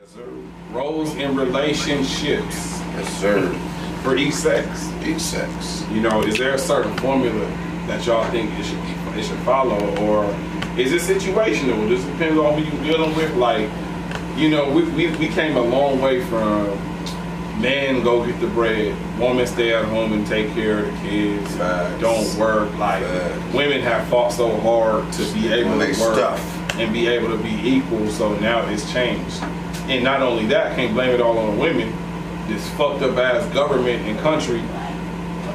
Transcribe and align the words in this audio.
Yes, 0.00 0.10
sir. 0.14 0.28
Roles 0.72 1.14
in 1.16 1.34
relationships 1.36 2.56
Yes, 2.94 3.20
sir. 3.20 3.48
for 4.02 4.16
each 4.16 4.34
sex. 4.34 4.88
Each 5.04 5.20
sex. 5.20 5.84
You 5.92 6.00
know, 6.00 6.22
is 6.22 6.36
there 6.38 6.54
a 6.54 6.58
certain 6.58 6.96
formula 6.98 7.46
that 7.86 8.04
y'all 8.06 8.28
think 8.30 8.50
it 8.58 8.64
should 8.64 8.78
it 9.18 9.24
should 9.24 9.38
follow, 9.40 9.78
or 10.06 10.24
is 10.78 10.92
it 10.92 11.02
situational? 11.02 11.88
This 11.88 12.04
depends 12.04 12.38
on 12.38 12.56
who 12.62 12.64
you're 12.76 12.84
dealing 12.96 13.16
with. 13.16 13.34
Like, 13.36 13.68
you 14.36 14.48
know, 14.50 14.70
we, 14.70 14.82
we, 14.92 15.08
we 15.16 15.28
came 15.28 15.56
a 15.56 15.60
long 15.60 16.00
way 16.00 16.22
from 16.26 16.66
men 17.60 18.04
go 18.04 18.24
get 18.24 18.40
the 18.40 18.46
bread, 18.48 18.94
woman 19.18 19.44
stay 19.46 19.74
at 19.74 19.84
home 19.86 20.12
and 20.12 20.24
take 20.26 20.52
care 20.54 20.78
of 20.78 20.86
the 20.86 20.98
kids, 21.08 21.56
Facts. 21.56 22.00
don't 22.00 22.38
work. 22.38 22.72
Like, 22.78 23.02
Facts. 23.02 23.54
women 23.54 23.80
have 23.80 24.06
fought 24.08 24.32
so 24.32 24.56
hard 24.60 25.12
to 25.14 25.22
be 25.34 25.48
able 25.52 25.76
When 25.76 25.92
to 25.92 26.00
work 26.00 26.14
stuff. 26.14 26.74
and 26.78 26.92
be 26.92 27.08
able 27.08 27.36
to 27.36 27.42
be 27.42 27.50
equal. 27.68 28.06
So 28.10 28.38
now 28.38 28.64
it's 28.68 28.88
changed. 28.92 29.42
And 29.88 30.04
not 30.04 30.22
only 30.22 30.46
that, 30.46 30.76
can't 30.76 30.92
blame 30.94 31.10
it 31.10 31.20
all 31.20 31.38
on 31.38 31.54
the 31.56 31.60
women. 31.62 31.92
This 32.46 32.68
fucked 32.70 33.02
up 33.02 33.16
ass 33.16 33.46
government 33.54 34.06
and 34.06 34.18
country 34.20 34.60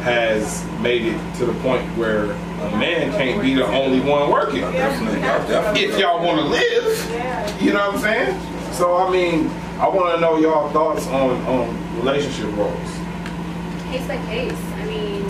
has 0.03 0.65
made 0.81 1.03
it 1.03 1.35
to 1.37 1.45
the 1.45 1.53
point 1.61 1.85
where 1.97 2.31
a 2.31 2.71
man 2.77 3.11
can't 3.11 3.41
be 3.41 3.53
the 3.53 3.65
only 3.67 3.99
one 3.99 4.29
working. 4.31 4.61
Definitely. 4.61 5.21
I 5.21 5.47
definitely. 5.47 5.81
If 5.81 5.99
y'all 5.99 6.23
want 6.25 6.39
to 6.39 6.45
live, 6.45 7.61
you 7.61 7.73
know 7.73 7.87
what 7.91 7.95
I'm 7.95 8.01
saying? 8.01 8.73
So 8.73 8.97
I 8.97 9.09
mean, 9.11 9.49
I 9.79 9.87
want 9.87 10.15
to 10.15 10.21
know 10.21 10.37
y'all 10.37 10.69
thoughts 10.71 11.07
on 11.07 11.39
on 11.45 11.95
relationship 11.97 12.51
roles. 12.57 12.73
case 13.89 14.07
by 14.07 14.17
case. 14.25 14.53
I 14.75 14.85
mean, 14.85 15.21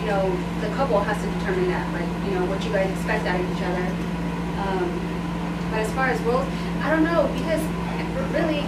you 0.00 0.06
know, 0.06 0.30
the 0.60 0.68
couple 0.76 1.00
has 1.00 1.16
to 1.22 1.30
determine 1.38 1.68
that, 1.68 1.88
like, 1.92 2.08
you 2.28 2.38
know, 2.38 2.44
what 2.46 2.62
you 2.64 2.70
guys 2.72 2.90
expect 2.90 3.26
out 3.26 3.40
of 3.40 3.46
each 3.50 3.62
other. 3.62 3.86
Um, 4.60 4.86
but 5.70 5.80
as 5.80 5.92
far 5.92 6.06
as 6.08 6.20
roles, 6.22 6.46
I 6.82 6.90
don't 6.90 7.04
know 7.04 7.30
because 7.34 7.62
really, 8.32 8.64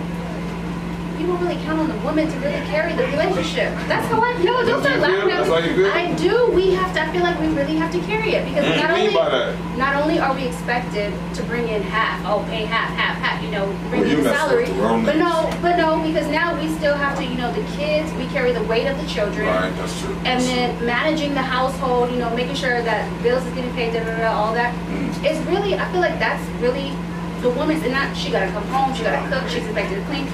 you 1.19 1.27
don't 1.29 1.41
really 1.41 1.63
count 1.65 1.79
on 1.79 1.89
the 1.89 1.97
woman 2.05 2.27
to 2.29 2.37
really 2.39 2.61
carry 2.67 2.93
the 2.95 3.05
relationship. 3.07 3.73
That's 3.87 4.07
how 4.09 4.21
I 4.21 4.33
no, 4.43 4.65
don't 4.67 4.81
start 4.83 4.99
laughing 5.01 5.21
feel? 5.29 5.31
at 5.31 5.47
That's 5.47 5.49
how 5.49 5.59
you 5.59 5.75
feel? 5.75 5.85
me. 5.85 5.91
I 5.91 6.15
do. 6.17 6.51
We 6.53 6.75
have 6.75 6.93
to. 6.95 7.03
I 7.03 7.13
feel 7.13 7.23
like 7.23 7.39
we 7.41 7.49
really 7.49 7.77
have 7.77 7.93
to 7.93 8.01
carry 8.01 8.35
it 8.35 8.45
because 8.47 8.65
not 8.81 8.91
only 8.91 9.15
not 9.79 9.95
only 10.03 10.19
are 10.19 10.35
we 10.35 10.47
expected 10.47 11.13
to 11.35 11.43
bring 11.45 11.69
in 11.69 11.83
half, 11.83 12.21
oh, 12.27 12.45
pay 12.49 12.65
half, 12.65 12.91
half, 12.97 13.17
half, 13.19 13.43
you 13.43 13.51
know, 13.51 13.67
bring 13.91 14.03
Well, 14.03 14.11
in 14.11 14.23
the 14.25 14.31
salary. 14.31 14.65
the 14.67 14.73
But 15.05 15.17
no, 15.17 15.51
but 15.63 15.77
no, 15.77 16.03
because 16.03 16.27
now 16.29 16.59
we 16.61 16.69
still 16.77 16.95
have 16.95 17.17
to, 17.19 17.25
you 17.25 17.37
know, 17.37 17.53
the 17.53 17.63
kids. 17.77 18.13
We 18.15 18.27
carry 18.29 18.53
the 18.53 18.63
weight 18.65 18.87
of 18.87 19.01
the 19.01 19.07
children 19.09 19.47
Right, 19.47 19.71
that's 19.77 20.01
true. 20.01 20.15
and 20.25 20.41
then 20.43 20.85
managing 20.87 21.35
the 21.35 21.43
household, 21.43 22.11
you 22.11 22.19
know, 22.19 22.31
making 22.35 22.55
sure 22.57 22.83
that 22.83 23.23
bills 23.23 23.45
is 23.47 23.53
getting 23.55 23.73
paid, 23.75 23.93
da, 23.95 24.05
da, 24.05 24.17
da, 24.17 24.33
all 24.33 24.53
that. 24.55 24.75
Mm. 24.89 25.25
It's 25.25 25.39
really, 25.47 25.75
I 25.77 25.91
feel 25.93 26.01
like 26.01 26.19
that's 26.19 26.43
really 26.61 26.91
the 27.45 27.51
woman's, 27.51 27.83
and 27.85 27.93
not, 27.93 28.17
she 28.17 28.31
gotta 28.33 28.51
come 28.51 28.65
home, 28.73 28.95
she 28.97 29.03
gotta 29.05 29.21
cook, 29.29 29.45
she's 29.53 29.63
expected 29.65 29.97
to 30.01 30.05
clean. 30.09 30.25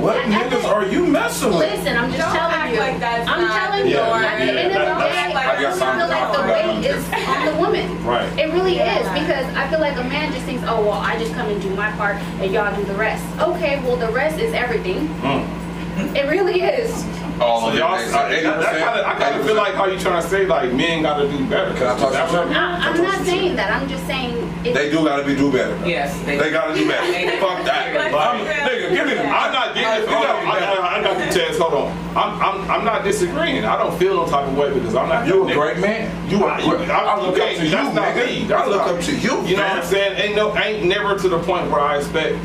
What 0.00 0.16
I- 0.16 0.22
I 0.22 0.24
niggas 0.24 0.50
think- 0.62 0.64
are 0.64 0.86
you 0.86 1.04
messing 1.06 1.50
with? 1.50 1.58
Listen, 1.70 1.96
I'm 1.96 2.08
just 2.10 2.24
Don't 2.24 2.32
telling 2.34 2.72
you. 2.72 2.80
like 2.80 2.98
that's 3.00 3.28
I'm 3.28 3.40
not 3.42 3.52
telling 3.68 3.86
you, 3.86 3.96
Yeah, 3.96 4.16
at 4.16 4.38
the 4.38 4.44
yeah, 4.46 4.60
end 4.64 4.72
of 4.72 4.80
the 4.80 4.86
that's- 4.86 5.12
day, 5.12 5.34
I 5.34 5.52
I 5.58 5.60
guess 5.60 5.78
feel 5.78 6.08
like 6.08 6.32
the 6.32 6.42
weight 6.52 6.86
is 6.88 7.04
on 7.28 7.44
the 7.46 7.54
woman. 7.60 8.04
Right. 8.06 8.38
It 8.38 8.52
really 8.54 8.78
is 8.78 9.04
because 9.10 9.44
I 9.56 9.68
feel 9.68 9.80
like 9.80 9.96
a 9.98 10.04
man 10.04 10.32
just 10.32 10.46
thinks, 10.46 10.62
oh 10.66 10.80
well, 10.80 10.92
I 11.04 11.18
just 11.18 11.34
come 11.34 11.48
and 11.48 11.60
do 11.60 11.68
my 11.74 11.90
part 11.92 12.16
and 12.40 12.50
y'all 12.52 12.74
do 12.74 12.84
the 12.84 12.94
rest. 12.94 13.22
Okay, 13.40 13.80
well 13.84 13.96
the 13.96 14.08
rest 14.12 14.38
is 14.38 14.54
everything. 14.54 15.08
Mm. 15.20 16.16
It 16.16 16.28
really 16.30 16.62
is. 16.62 17.04
All 17.40 17.60
So 17.70 17.72
y'all, 17.76 17.96
They 17.98 18.14
I, 18.14 18.40
kinda, 18.40 19.04
I 19.06 19.14
kind 19.14 19.34
of 19.40 19.46
feel 19.46 19.54
like 19.56 19.74
how 19.74 19.86
you 19.86 19.98
trying 19.98 20.22
to 20.22 20.28
say 20.28 20.46
like 20.46 20.72
men 20.72 21.02
got 21.02 21.18
to 21.18 21.28
do 21.28 21.44
better. 21.46 21.72
Can 21.74 21.86
I 21.88 21.98
talk 21.98 22.12
That's 22.12 22.30
some 22.30 22.38
what- 22.46 22.48
shit? 22.48 22.56
I, 22.56 22.88
I'm 22.88 23.02
not 23.02 23.26
saying 23.26 23.56
that. 23.56 23.70
I'm 23.72 23.88
just 23.88 24.06
saying. 24.06 24.47
It, 24.70 24.74
They 24.74 24.90
do 24.90 25.04
gotta 25.04 25.24
be 25.24 25.34
do 25.34 25.50
better. 25.52 25.74
Yes, 25.86 26.18
They 26.24 26.50
gotta 26.50 26.74
do 26.74 26.86
better. 26.88 27.40
Fuck 27.40 27.64
that. 27.64 27.96
I'm, 28.14 28.44
nigga, 28.44 28.90
give 28.90 29.06
me. 29.06 29.18
I'm 29.18 29.52
not 29.52 29.74
getting 29.74 30.04
it. 30.04 30.08
I, 30.08 30.14
I, 30.14 30.98
I 30.98 31.02
got 31.02 31.18
the 31.18 31.38
chance. 31.38 31.58
Hold 31.58 31.74
on. 31.74 31.98
I'm, 32.16 32.40
I'm, 32.42 32.70
I'm 32.70 32.84
not 32.84 33.04
disagreeing. 33.04 33.64
I 33.64 33.76
don't 33.76 33.96
feel 33.98 34.14
no 34.16 34.26
type 34.30 34.46
of 34.48 34.56
way 34.56 34.72
because 34.72 34.94
I'm 34.94 35.08
not. 35.08 35.26
You 35.26 35.44
a 35.44 35.46
that 35.46 35.54
great 35.54 35.78
man. 35.78 36.30
You 36.30 36.44
a 36.44 36.48
I- 36.48 36.60
great. 36.68 36.88
I, 36.90 37.04
I- 37.04 37.20
look 37.20 37.38
up 37.38 37.48
to 37.56 37.64
you, 37.64 37.70
that's 37.70 37.94
not 37.94 38.14
nigga. 38.14 38.26
me. 38.26 38.44
That's 38.46 38.62
I 38.62 38.66
look 38.70 38.86
not- 38.86 38.94
up 38.96 39.00
to 39.04 39.12
you. 39.16 39.46
You 39.46 39.56
know 39.56 39.62
what 39.62 39.76
I'm 39.78 39.84
saying? 39.84 40.16
Ain't 40.18 40.36
no, 40.36 40.56
ain't 40.56 40.84
never 40.86 41.18
to 41.18 41.28
the 41.28 41.38
point 41.40 41.70
where 41.70 41.80
I 41.80 41.98
expect 41.98 42.36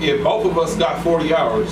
if 0.00 0.22
both 0.22 0.44
of 0.44 0.58
us 0.58 0.76
got 0.76 1.02
40 1.02 1.34
hours, 1.34 1.70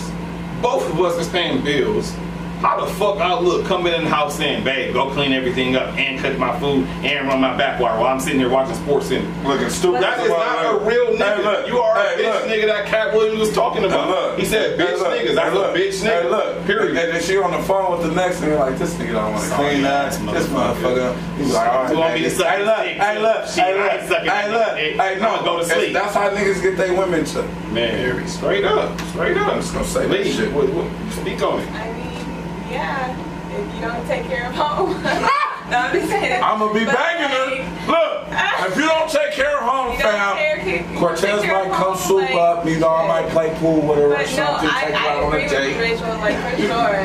both 0.62 0.88
of 0.91 1.00
us 1.00 1.19
is 1.19 1.28
paying 1.28 1.62
bills. 1.62 2.15
How 2.61 2.81
the 2.83 2.91
fuck 2.95 3.19
I 3.19 3.39
look 3.39 3.67
coming 3.67 3.93
in 3.93 4.05
the 4.05 4.11
house 4.11 4.37
saying, 4.39 4.65
babe, 4.65 4.95
go 4.95 5.11
clean 5.11 5.33
everything 5.33 5.77
up 5.77 5.95
and 5.99 6.19
cook 6.19 6.39
my 6.39 6.59
food 6.59 6.87
and 7.05 7.29
run 7.29 7.41
my 7.41 7.55
back 7.57 7.79
wire 7.79 7.99
while 8.01 8.07
I'm 8.09 8.21
sitting 8.21 8.39
here 8.41 8.49
watching 8.49 8.75
Sports 8.77 9.07
Center. 9.09 9.29
Looking 9.47 9.69
stupid. 9.69 10.01
That 10.03 10.21
is 10.21 10.31
not 10.31 10.75
a 10.75 10.79
real 10.85 11.09
nigga. 11.13 11.37
Hey, 11.37 11.43
look. 11.45 11.67
you 11.69 11.79
are 11.79 11.95
Hey, 11.95 12.15
a 12.15 12.19
bitch 12.19 12.35
look. 12.35 12.45
nigga 12.51 12.67
that 12.69 12.87
Katt 12.87 13.13
Williams 13.15 13.41
was 13.41 13.53
talking 13.53 13.85
about. 13.85 14.05
Hey, 14.07 14.11
look. 14.11 14.39
He 14.39 14.45
said 14.47 14.79
bitch 14.79 14.97
Hey, 14.97 15.27
niggas. 15.29 15.35
That's 15.35 15.55
look. 15.55 15.77
a 15.77 15.79
bitch 15.79 16.03
nigga. 16.03 16.23
Hey, 16.23 16.29
look. 16.31 16.65
Period. 16.67 16.97
And 16.97 17.13
then 17.13 17.23
she 17.23 17.37
on 17.37 17.51
the 17.51 17.63
phone 17.65 17.99
with 17.99 18.09
the 18.09 18.15
next 18.15 18.41
nigga 18.41 18.59
like, 18.59 18.79
this 18.79 18.95
nigga 18.95 19.13
don't 19.13 19.33
want 19.33 19.45
to 19.49 19.55
clean 19.57 19.83
that. 19.83 20.13
This 20.13 20.47
motherfucker. 20.49 21.37
He's 21.37 21.53
like, 21.53 21.69
all 21.69 21.83
right. 21.85 21.93
You 21.93 21.99
want 21.99 22.15
me 22.15 22.23
to 22.23 22.31
suck 22.31 22.47
Hey, 22.47 22.65
look. 22.65 22.79
Hey, 22.79 23.19
look. 23.21 23.45
Hey, 23.47 23.75
look. 23.75 24.23
Hey, 24.23 24.51
look. 24.51 24.77
Hey, 24.79 25.19
no. 25.21 25.43
Go 25.45 25.59
to 25.59 25.65
sleep. 25.67 25.93
That's 25.93 26.15
how 26.15 26.31
niggas 26.31 26.63
get 26.63 26.77
their 26.79 26.97
women 26.97 27.25
to. 27.27 27.43
Man, 27.75 28.27
straight 28.29 28.65
up, 28.65 28.99
straight 29.09 29.37
up. 29.37 29.49
I'm 29.53 29.61
just 29.61 29.73
gonna 29.75 29.85
say 29.85 30.07
that 30.07 30.11
Lee, 30.11 30.33
shit. 30.33 30.53
what- 30.53 30.69
what- 30.71 30.87
speak 31.13 31.43
on 31.43 31.59
it. 31.61 31.94
I 32.75 33.15
yeah, 33.15 33.59
if 33.59 33.75
you 33.75 33.81
don't 33.81 34.07
take 34.07 34.25
care 34.27 34.47
of 34.49 34.55
home. 34.55 34.91
no, 35.71 35.79
I'm 35.79 35.93
just 35.95 36.09
saying. 36.11 36.43
I'm 36.43 36.59
gonna 36.59 36.75
be 36.75 36.85
But, 36.85 36.95
banging 36.95 37.31
her. 37.31 37.91
Look, 37.91 38.27
if 38.71 38.77
you 38.77 38.87
don't 38.87 39.09
take 39.11 39.33
care 39.33 39.57
of 39.59 39.65
home, 39.65 39.93
You 39.97 40.03
don't 40.03 40.12
fam, 40.12 40.37
care- 40.37 40.59
you 40.69 40.79
don't 40.83 40.97
Cortez 40.99 41.21
take 41.21 41.43
care 41.43 41.55
might 41.55 41.71
of 41.71 41.77
come 41.77 41.95
home, 41.95 41.97
soup 41.99 42.21
like- 42.23 42.35
up. 42.35 42.67
You 42.67 42.79
know, 42.79 42.91
I 42.95 43.07
might 43.07 43.29
play 43.31 43.55
pool 43.61 43.81
with 43.87 43.99
her 43.99 44.07
or 44.12 44.17
But 44.17 44.27
no, 44.27 44.33
something. 44.35 44.69
I, 44.71 44.81
take 44.85 44.95
her 44.95 44.97
I 44.97 45.09
out 45.09 45.23
on 45.25 45.33
a 45.33 45.37
with 45.37 45.51
date. 45.51 45.79
Rachel, 45.81 46.09
like 46.19 46.37
for 46.43 46.57
sure. 46.62 47.01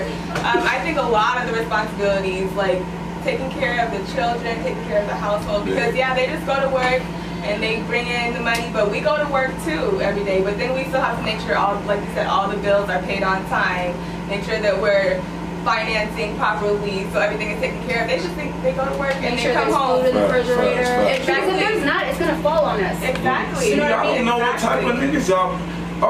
Um, 0.46 0.59
I 0.66 0.80
think 0.84 0.97
a 0.97 1.02
lot 1.03 1.41
of 1.41 1.47
the 1.52 1.59
responsibilities, 1.59 2.51
like 2.53 2.81
taking 3.24 3.50
care 3.51 3.86
of 3.86 3.91
the 3.91 4.01
children, 4.13 4.56
taking 4.63 4.84
care 4.86 5.01
of 5.01 5.07
the 5.07 5.16
household, 5.16 5.66
because 5.66 5.94
yeah, 5.96 6.13
they 6.16 6.25
just 6.28 6.46
go 6.46 6.59
to 6.59 6.69
work 6.69 7.01
and 7.44 7.62
they 7.63 7.81
bring 7.84 8.07
in 8.07 8.34
the 8.34 8.40
money, 8.40 8.69
but 8.74 8.90
we 8.91 9.00
go 9.01 9.16
to 9.18 9.31
work 9.31 9.51
too 9.63 10.00
every 10.01 10.24
day. 10.24 10.41
But 10.41 10.57
then 10.57 10.74
we 10.74 10.84
still 10.86 11.01
have 11.01 11.18
to 11.18 11.24
make 11.24 11.40
sure 11.41 11.56
all, 11.57 11.75
like 11.84 12.00
you 12.01 12.13
said, 12.13 12.28
all 12.28 12.50
the 12.50 12.57
bills 12.57 12.90
are 12.90 13.01
paid 13.03 13.24
on 13.24 13.46
time. 13.50 13.96
Make 14.28 14.44
sure 14.44 14.59
that 14.59 14.80
we're 14.81 15.22
financing 15.64 16.36
properly, 16.38 17.09
so 17.12 17.20
everything 17.20 17.52
is 17.52 17.59
taken 17.59 17.81
care 17.88 18.03
of. 18.03 18.08
They 18.09 18.18
just 18.20 18.34
think 18.36 18.53
they 18.64 18.74
go 18.74 18.86
to 18.86 18.97
work 18.97 19.14
and 19.16 19.22
Make 19.22 19.36
they 19.38 19.42
sure 19.44 19.53
come 19.53 19.72
home. 19.72 20.00
food 20.02 20.09
in 20.09 20.16
the 20.16 20.22
Facts, 20.28 20.47
refrigerator. 20.47 20.84
facts, 20.84 21.25
facts. 21.25 21.25
Because 21.25 21.47
if 21.53 21.59
there's 21.59 21.86
not, 21.86 22.08
it's 22.08 22.20
gonna 22.20 22.42
fall 22.44 22.64
on 22.66 22.81
us. 22.84 23.02
Exactly. 23.03 23.69
You 23.72 23.75
know 23.78 23.84
what 23.84 23.92
I 23.94 23.96
I 24.00 24.03
mean? 24.08 24.16
don't 24.16 24.25
know 24.25 24.38
what 24.40 24.59
type 24.59 24.84
of 24.84 24.96
niggas 24.96 25.28
y'all. 25.30 25.59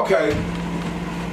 Okay, 0.04 0.34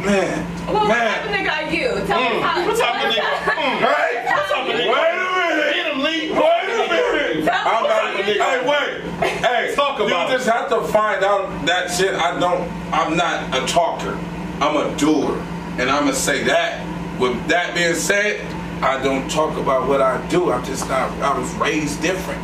man, 0.04 0.46
Well, 0.68 0.88
what 0.88 0.98
type 0.98 1.26
of 1.26 1.32
nigga 1.32 1.52
are 1.52 1.72
you? 1.74 1.90
Tell 2.08 2.20
me 2.20 2.40
how. 2.42 2.66
What 2.66 2.78
type 2.78 3.06
of 3.06 3.14
nigga? 3.14 3.24
Mm. 3.58 3.82
Right? 3.82 4.26
What 4.26 4.46
type 4.50 4.68
of 4.70 4.76
nigga? 4.76 4.94
Wait 4.94 5.14
a 5.14 5.28
minute. 5.38 5.74
Get 5.74 5.94
him, 5.94 6.00
Lee. 6.04 6.32
Wait 6.32 6.40
a 6.40 6.78
minute. 6.90 7.46
Tell 7.46 7.68
I'm 7.68 7.84
what 7.84 7.90
not. 7.90 8.02
type 8.04 8.20
of 8.20 8.26
nigga. 8.26 8.42
Hey, 8.44 8.60
wait. 8.70 9.40
Hey, 9.42 9.76
Talk 9.76 10.00
about 10.00 10.30
You 10.30 10.36
just 10.38 10.48
have 10.50 10.70
to 10.70 10.82
find 10.88 11.24
out 11.24 11.66
that 11.66 11.90
shit. 11.92 12.14
I 12.16 12.40
don't. 12.40 12.72
I'm 12.94 13.18
not 13.18 13.54
a 13.56 13.66
talker. 13.68 14.18
I'm 14.62 14.76
a 14.78 14.96
doer, 14.98 15.38
and 15.80 15.90
I'm 15.90 16.04
gonna 16.06 16.14
say 16.14 16.44
that. 16.46 16.86
With 17.20 17.48
that 17.48 17.74
being 17.74 17.96
said, 17.96 18.46
I 18.84 19.02
don't 19.02 19.28
talk 19.30 19.58
about 19.58 19.88
what 19.88 20.02
I 20.02 20.24
do. 20.28 20.52
I'm 20.52 20.64
just 20.64 20.88
not. 20.88 21.12
I 21.20 21.38
was 21.38 21.52
raised 21.56 22.00
different. 22.00 22.40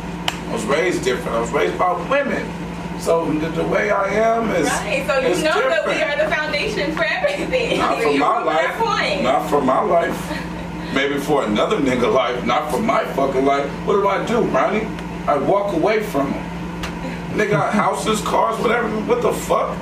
I 0.48 0.52
was 0.52 0.64
raised 0.64 1.04
different. 1.04 1.36
I 1.36 1.40
was 1.40 1.50
raised 1.52 1.78
by 1.78 1.92
women. 2.10 2.44
So 2.98 3.30
the, 3.32 3.50
the 3.50 3.62
way 3.62 3.92
I 3.92 4.08
am 4.08 4.50
is. 4.50 4.66
Right, 4.66 5.06
so 5.06 5.20
you 5.20 5.44
know 5.44 5.68
that 5.68 5.86
we 5.86 6.02
are 6.02 6.16
the 6.16 6.34
foundation 6.34 6.92
for 6.96 7.04
everything. 7.04 7.78
Not 7.78 7.98
for 8.02 8.18
my 8.18 8.42
life. 8.42 9.22
Not 9.22 9.48
for 9.48 9.60
my 9.60 9.80
life. 9.80 10.92
Maybe 10.92 11.20
for 11.20 11.44
another 11.44 11.76
nigga 11.76 12.12
life. 12.12 12.44
Not 12.44 12.68
for 12.72 12.80
my 12.80 13.04
fucking 13.14 13.44
life. 13.44 13.70
What 13.86 13.94
do 13.94 14.08
I 14.08 14.26
do, 14.26 14.40
Ronnie? 14.40 14.86
I 15.28 15.36
walk 15.36 15.72
away 15.72 16.02
from 16.02 16.32
them. 16.32 16.50
Nigga 17.30 17.50
got 17.50 17.72
houses, 17.72 18.20
cars, 18.22 18.60
whatever. 18.60 18.88
What 19.02 19.22
the 19.22 19.32
fuck? 19.32 19.78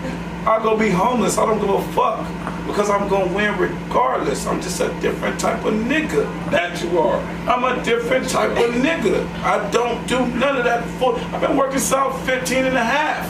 I 0.46 0.62
go 0.62 0.76
be 0.76 0.90
homeless. 0.90 1.38
I 1.38 1.46
don't 1.46 1.60
give 1.60 1.70
a 1.70 1.82
fuck 1.92 2.26
because 2.66 2.90
I'm 2.90 3.08
gonna 3.08 3.32
win 3.32 3.56
regardless. 3.58 4.46
I'm 4.46 4.60
just 4.60 4.80
a 4.80 4.88
different 5.00 5.38
type 5.40 5.64
of 5.64 5.74
nigga. 5.74 6.24
That 6.50 6.82
you 6.82 6.98
are. 6.98 7.18
I'm 7.48 7.64
a 7.64 7.82
different 7.84 8.28
type 8.28 8.50
of 8.52 8.74
nigga. 8.74 9.26
I 9.42 9.70
don't 9.70 10.06
do 10.06 10.26
none 10.26 10.56
of 10.56 10.64
that. 10.64 10.84
Full. 10.98 11.16
I've 11.16 11.40
been 11.40 11.56
working 11.56 11.78
South 11.78 12.24
15 12.26 12.64
and 12.64 12.76
a 12.76 12.84
half. 12.84 13.28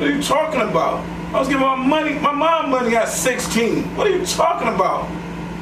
What 0.00 0.08
are 0.08 0.14
you 0.14 0.22
talking 0.22 0.60
about? 0.62 1.04
I 1.34 1.38
was 1.38 1.48
giving 1.48 1.62
my 1.62 1.76
money, 1.76 2.18
my 2.18 2.32
mom 2.32 2.70
money 2.70 2.94
at 2.94 3.08
16. 3.08 3.96
What 3.96 4.06
are 4.06 4.10
you 4.10 4.26
talking 4.26 4.68
about? 4.68 5.08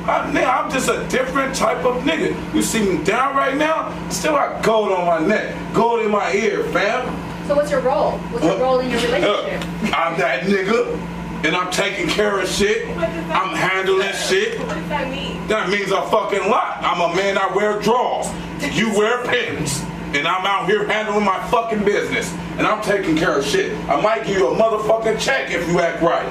I, 0.04 0.30
nigga, 0.32 0.64
I'm 0.64 0.70
just 0.70 0.88
a 0.88 1.06
different 1.08 1.54
type 1.54 1.84
of 1.84 2.02
nigga. 2.02 2.34
You 2.54 2.62
see 2.62 2.82
me 2.82 3.04
down 3.04 3.36
right 3.36 3.56
now? 3.56 3.94
Still 4.08 4.32
got 4.32 4.64
gold 4.64 4.92
on 4.92 5.06
my 5.06 5.24
neck, 5.24 5.54
gold 5.74 6.00
in 6.00 6.10
my 6.10 6.32
ear, 6.32 6.64
fam. 6.72 7.06
So 7.46 7.54
what's 7.54 7.70
your 7.70 7.80
role? 7.80 8.12
What's 8.30 8.44
your 8.44 8.58
role 8.58 8.78
in 8.80 8.90
your 8.90 9.00
relationship? 9.00 9.92
Uh, 9.92 9.96
I'm 9.96 10.18
that 10.18 10.44
nigga, 10.44 10.96
and 11.44 11.56
I'm 11.56 11.70
taking 11.70 12.06
care 12.06 12.38
of 12.38 12.48
shit. 12.48 12.86
What 12.88 13.06
does 13.06 13.26
that 13.26 13.42
I'm 13.42 13.56
handling 13.56 14.12
shit. 14.12 14.58
What 14.58 14.68
does 14.68 14.88
that 14.88 15.10
mean? 15.10 15.46
That 15.48 15.70
means 15.70 15.90
a 15.90 16.02
fucking 16.10 16.48
lot. 16.50 16.78
I'm 16.82 17.00
a 17.00 17.14
man. 17.16 17.38
I 17.38 17.54
wear 17.54 17.80
drawers. 17.80 18.28
You 18.76 18.90
wear 18.96 19.24
pants. 19.24 19.80
And 20.12 20.26
I'm 20.26 20.44
out 20.44 20.68
here 20.68 20.86
handling 20.86 21.24
my 21.24 21.42
fucking 21.48 21.84
business. 21.84 22.32
And 22.58 22.66
I'm 22.66 22.82
taking 22.82 23.16
care 23.16 23.38
of 23.38 23.44
shit. 23.44 23.72
I 23.88 24.00
might 24.00 24.26
give 24.26 24.36
you 24.36 24.48
a 24.48 24.54
motherfucking 24.54 25.18
check 25.18 25.50
if 25.50 25.66
you 25.68 25.80
act 25.80 26.02
right. 26.02 26.26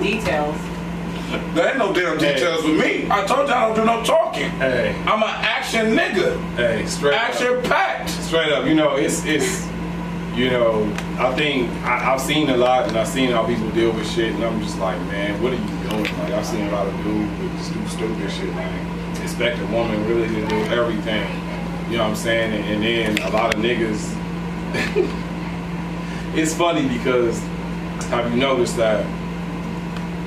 Details. 0.00 0.56
There 1.54 1.68
ain't 1.68 1.78
no 1.78 1.92
damn 1.92 2.18
details 2.18 2.64
with 2.64 2.78
me. 2.78 3.06
I 3.08 3.24
told 3.24 3.48
you 3.48 3.54
I 3.54 3.68
don't 3.68 3.76
do 3.76 3.84
no 3.84 4.02
talking. 4.02 4.50
Hey, 4.50 4.96
I'm 5.06 5.22
an 5.22 5.28
action 5.28 5.94
nigga. 5.94 6.36
hey, 6.56 6.84
straight 6.86 7.14
up. 7.14 7.20
Action 7.20 7.62
packed. 7.62 8.10
straight 8.10 8.52
up, 8.52 8.66
you 8.66 8.74
know, 8.74 8.96
it's 8.96 9.24
it's 9.24 9.64
you 10.40 10.48
know, 10.48 10.90
I 11.18 11.34
think 11.34 11.70
I, 11.84 12.14
I've 12.14 12.20
seen 12.20 12.48
a 12.48 12.56
lot 12.56 12.88
and 12.88 12.96
I've 12.96 13.08
seen 13.08 13.30
how 13.30 13.46
people 13.46 13.68
deal 13.72 13.92
with 13.92 14.10
shit 14.10 14.34
and 14.34 14.42
I'm 14.42 14.58
just 14.62 14.78
like, 14.78 14.98
man, 15.02 15.40
what 15.42 15.52
are 15.52 15.56
you 15.56 15.90
doing? 15.90 16.18
Like 16.18 16.32
I've 16.32 16.46
seen 16.46 16.66
a 16.66 16.72
lot 16.72 16.86
of 16.86 16.96
dudes 17.04 17.38
that 17.38 17.56
just 17.58 17.74
do 17.74 17.88
stupid 17.88 18.30
shit, 18.32 18.54
like 18.54 19.22
expect 19.22 19.58
a 19.58 19.66
woman 19.66 20.08
really 20.08 20.28
to 20.28 20.48
do 20.48 20.56
everything. 20.72 21.28
You 21.90 21.98
know 21.98 22.04
what 22.04 22.10
I'm 22.10 22.16
saying? 22.16 22.54
And, 22.54 22.64
and 22.64 22.82
then 22.82 23.28
a 23.28 23.30
lot 23.36 23.54
of 23.54 23.60
niggas 23.60 24.16
it's 26.34 26.54
funny 26.54 26.88
because 26.88 27.38
have 28.08 28.30
you 28.30 28.36
noticed 28.38 28.78
that 28.78 29.04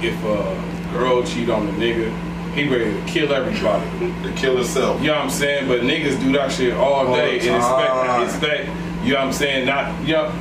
if 0.04 0.14
a 0.24 0.94
girl 0.94 1.24
cheat 1.24 1.50
on 1.50 1.68
a 1.68 1.72
nigga, 1.72 2.12
he 2.54 2.70
ready 2.70 2.94
to 2.94 3.04
kill 3.08 3.34
everybody. 3.34 4.14
To 4.24 4.32
kill 4.34 4.58
himself. 4.58 5.02
You 5.02 5.08
know 5.08 5.14
what 5.16 5.24
I'm 5.24 5.30
saying? 5.32 5.68
But 5.68 5.82
niggas 5.82 6.20
do 6.20 6.32
that 6.34 6.52
shit 6.52 6.74
all 6.76 7.08
All 7.08 7.16
day 7.16 7.40
and 7.40 7.56
expect, 7.56 8.36
expect, 8.36 8.83
you 9.04 9.14
know 9.14 9.20
what 9.20 9.28
I'm 9.28 9.34
saying? 9.34 9.66
Not, 9.68 10.02
you 10.08 10.14
know, 10.14 10.34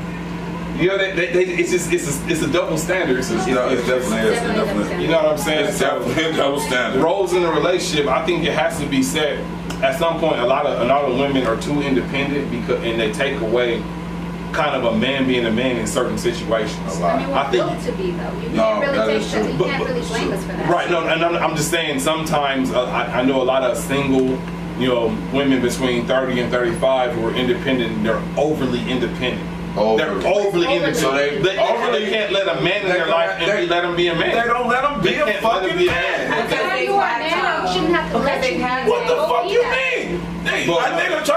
you 0.77 0.89
know, 0.89 0.97
they, 0.99 1.13
they, 1.13 1.33
they, 1.33 1.45
it's 1.55 1.71
just, 1.71 1.93
it's 1.93 2.07
a, 2.25 2.29
it's 2.31 2.43
a 2.43 2.51
double 2.51 2.79
standard. 2.79 3.19
It's, 3.19 3.31
a, 3.31 3.35
You 3.49 3.55
know, 3.55 3.69
it's 3.69 3.87
definitely 3.87 4.19
is. 4.31 4.35
Definitely 4.41 4.55
Definitely. 4.65 4.83
double 4.91 5.01
you 5.03 5.09
know 5.09 5.17
what 5.23 5.27
I'm 5.33 5.39
saying? 5.39 5.67
It's 5.69 5.79
definitely 5.81 6.25
a 6.25 6.33
double 6.33 6.61
standard. 6.61 7.03
roles 7.03 7.33
in 7.35 7.43
a 7.43 7.51
relationship, 7.51 8.07
I 8.09 8.25
think 8.25 8.45
it 8.45 8.53
has 8.55 8.79
to 8.81 8.87
be 8.87 9.03
set 9.03 9.39
at 9.83 9.99
some 9.99 10.19
point. 10.19 10.41
A 10.41 10.47
lot 10.47 10.65
of 10.67 10.81
a 10.81 10.85
lot 10.85 11.05
of 11.05 11.19
women 11.19 11.47
are 11.47 11.61
too 11.61 11.83
independent 11.83 12.51
because, 12.51 12.83
and 12.85 12.99
they 13.01 13.13
take 13.13 13.41
away 13.41 13.83
kind 14.53 14.77
of 14.77 14.85
a 14.95 14.97
man 14.97 15.27
being 15.27 15.47
a 15.47 15.51
man 15.51 15.77
in 15.77 15.87
certain 15.87 16.17
situations. 16.19 16.97
A 16.97 17.01
lot. 17.01 17.17
I 17.17 17.19
mean, 17.21 17.29
we're 17.31 17.35
I 17.37 17.51
think- 17.51 17.67
built 17.67 17.81
to 17.85 17.93
be 18.03 18.11
though. 18.13 18.41
You 18.41 18.49
No, 18.51 18.63
can't 18.63 18.81
really 18.81 18.97
that 18.97 19.07
take 19.07 19.23
that. 19.23 19.43
true. 19.43 19.53
You 19.53 19.59
But- 19.59 19.67
can't 19.67 19.79
but 19.83 19.89
really 19.89 20.07
blame 20.09 20.33
us 20.33 20.41
for 20.43 20.49
that. 20.53 20.69
Right. 20.71 20.91
No, 20.91 21.07
and 21.09 21.25
I'm, 21.25 21.37
I'm 21.37 21.57
just 21.57 21.71
saying 21.71 22.01
sometimes 22.01 22.71
uh, 22.71 22.85
I, 22.85 23.21
I 23.21 23.23
know 23.23 23.41
a 23.43 23.45
lot 23.45 23.63
of 23.63 23.77
single, 23.77 24.39
you 24.83 24.89
know, 24.89 25.07
women 25.33 25.63
between 25.63 26.07
30 26.07 26.41
and 26.41 26.51
35 26.51 27.13
who 27.15 27.27
are 27.29 27.35
independent. 27.35 28.03
They're 28.03 28.21
overly 28.37 28.81
independent. 28.91 29.49
Overly. 29.79 29.97
They're 29.97 30.11
overly 30.11 30.37
Overly. 30.47 30.65
independent. 30.75 30.97
So 30.97 31.13
they- 31.13 31.39
they, 31.39 31.57
overly- 31.59 32.05
they 32.05 32.11
can't 32.11 32.33
let 32.33 32.49
a 32.49 32.61
man 32.61 32.83
in 32.83 32.89
their 32.89 33.07
life 33.07 33.31
and 33.39 33.49
they- 33.51 33.63
be, 33.63 33.67
let 33.69 33.85
him 33.85 33.95
be 33.97 34.09
a 34.09 34.15
man. 34.15 34.35
They 34.35 34.43
don't 34.53 34.69
let 34.69 34.85
him 34.85 35.01
be 35.01 35.11
They 35.11 35.21
a 35.21 35.25
can't 35.25 35.29
let 35.29 35.37
him 35.37 35.43
fucking 35.63 35.79
be 35.79 35.87
man. 35.87 36.03
man. 36.03 36.43
Because 36.43 36.51
Because 36.51 36.81
you 36.83 36.95
are 36.95 37.09
a 37.09 37.19
they 37.23 37.31
man, 37.31 37.31
have 37.31 37.65
you 37.65 37.73
shouldn't 37.73 37.95
have 37.95 38.07
to 38.13 38.19
to. 38.19 38.25
let 38.25 38.41
Because 38.43 38.53
you 38.59 38.63
have 38.63 38.89
What 38.89 39.07
the 39.07 39.17
fuck 39.17 39.45
Be 39.45 39.51
you 39.55 39.63
mean? 39.63 40.21
They, 40.45 40.67
Well, 40.69 40.79
a 40.81 40.83
nigga 40.83 40.99
try 40.99 41.17
to 41.17 41.23
be 41.23 41.32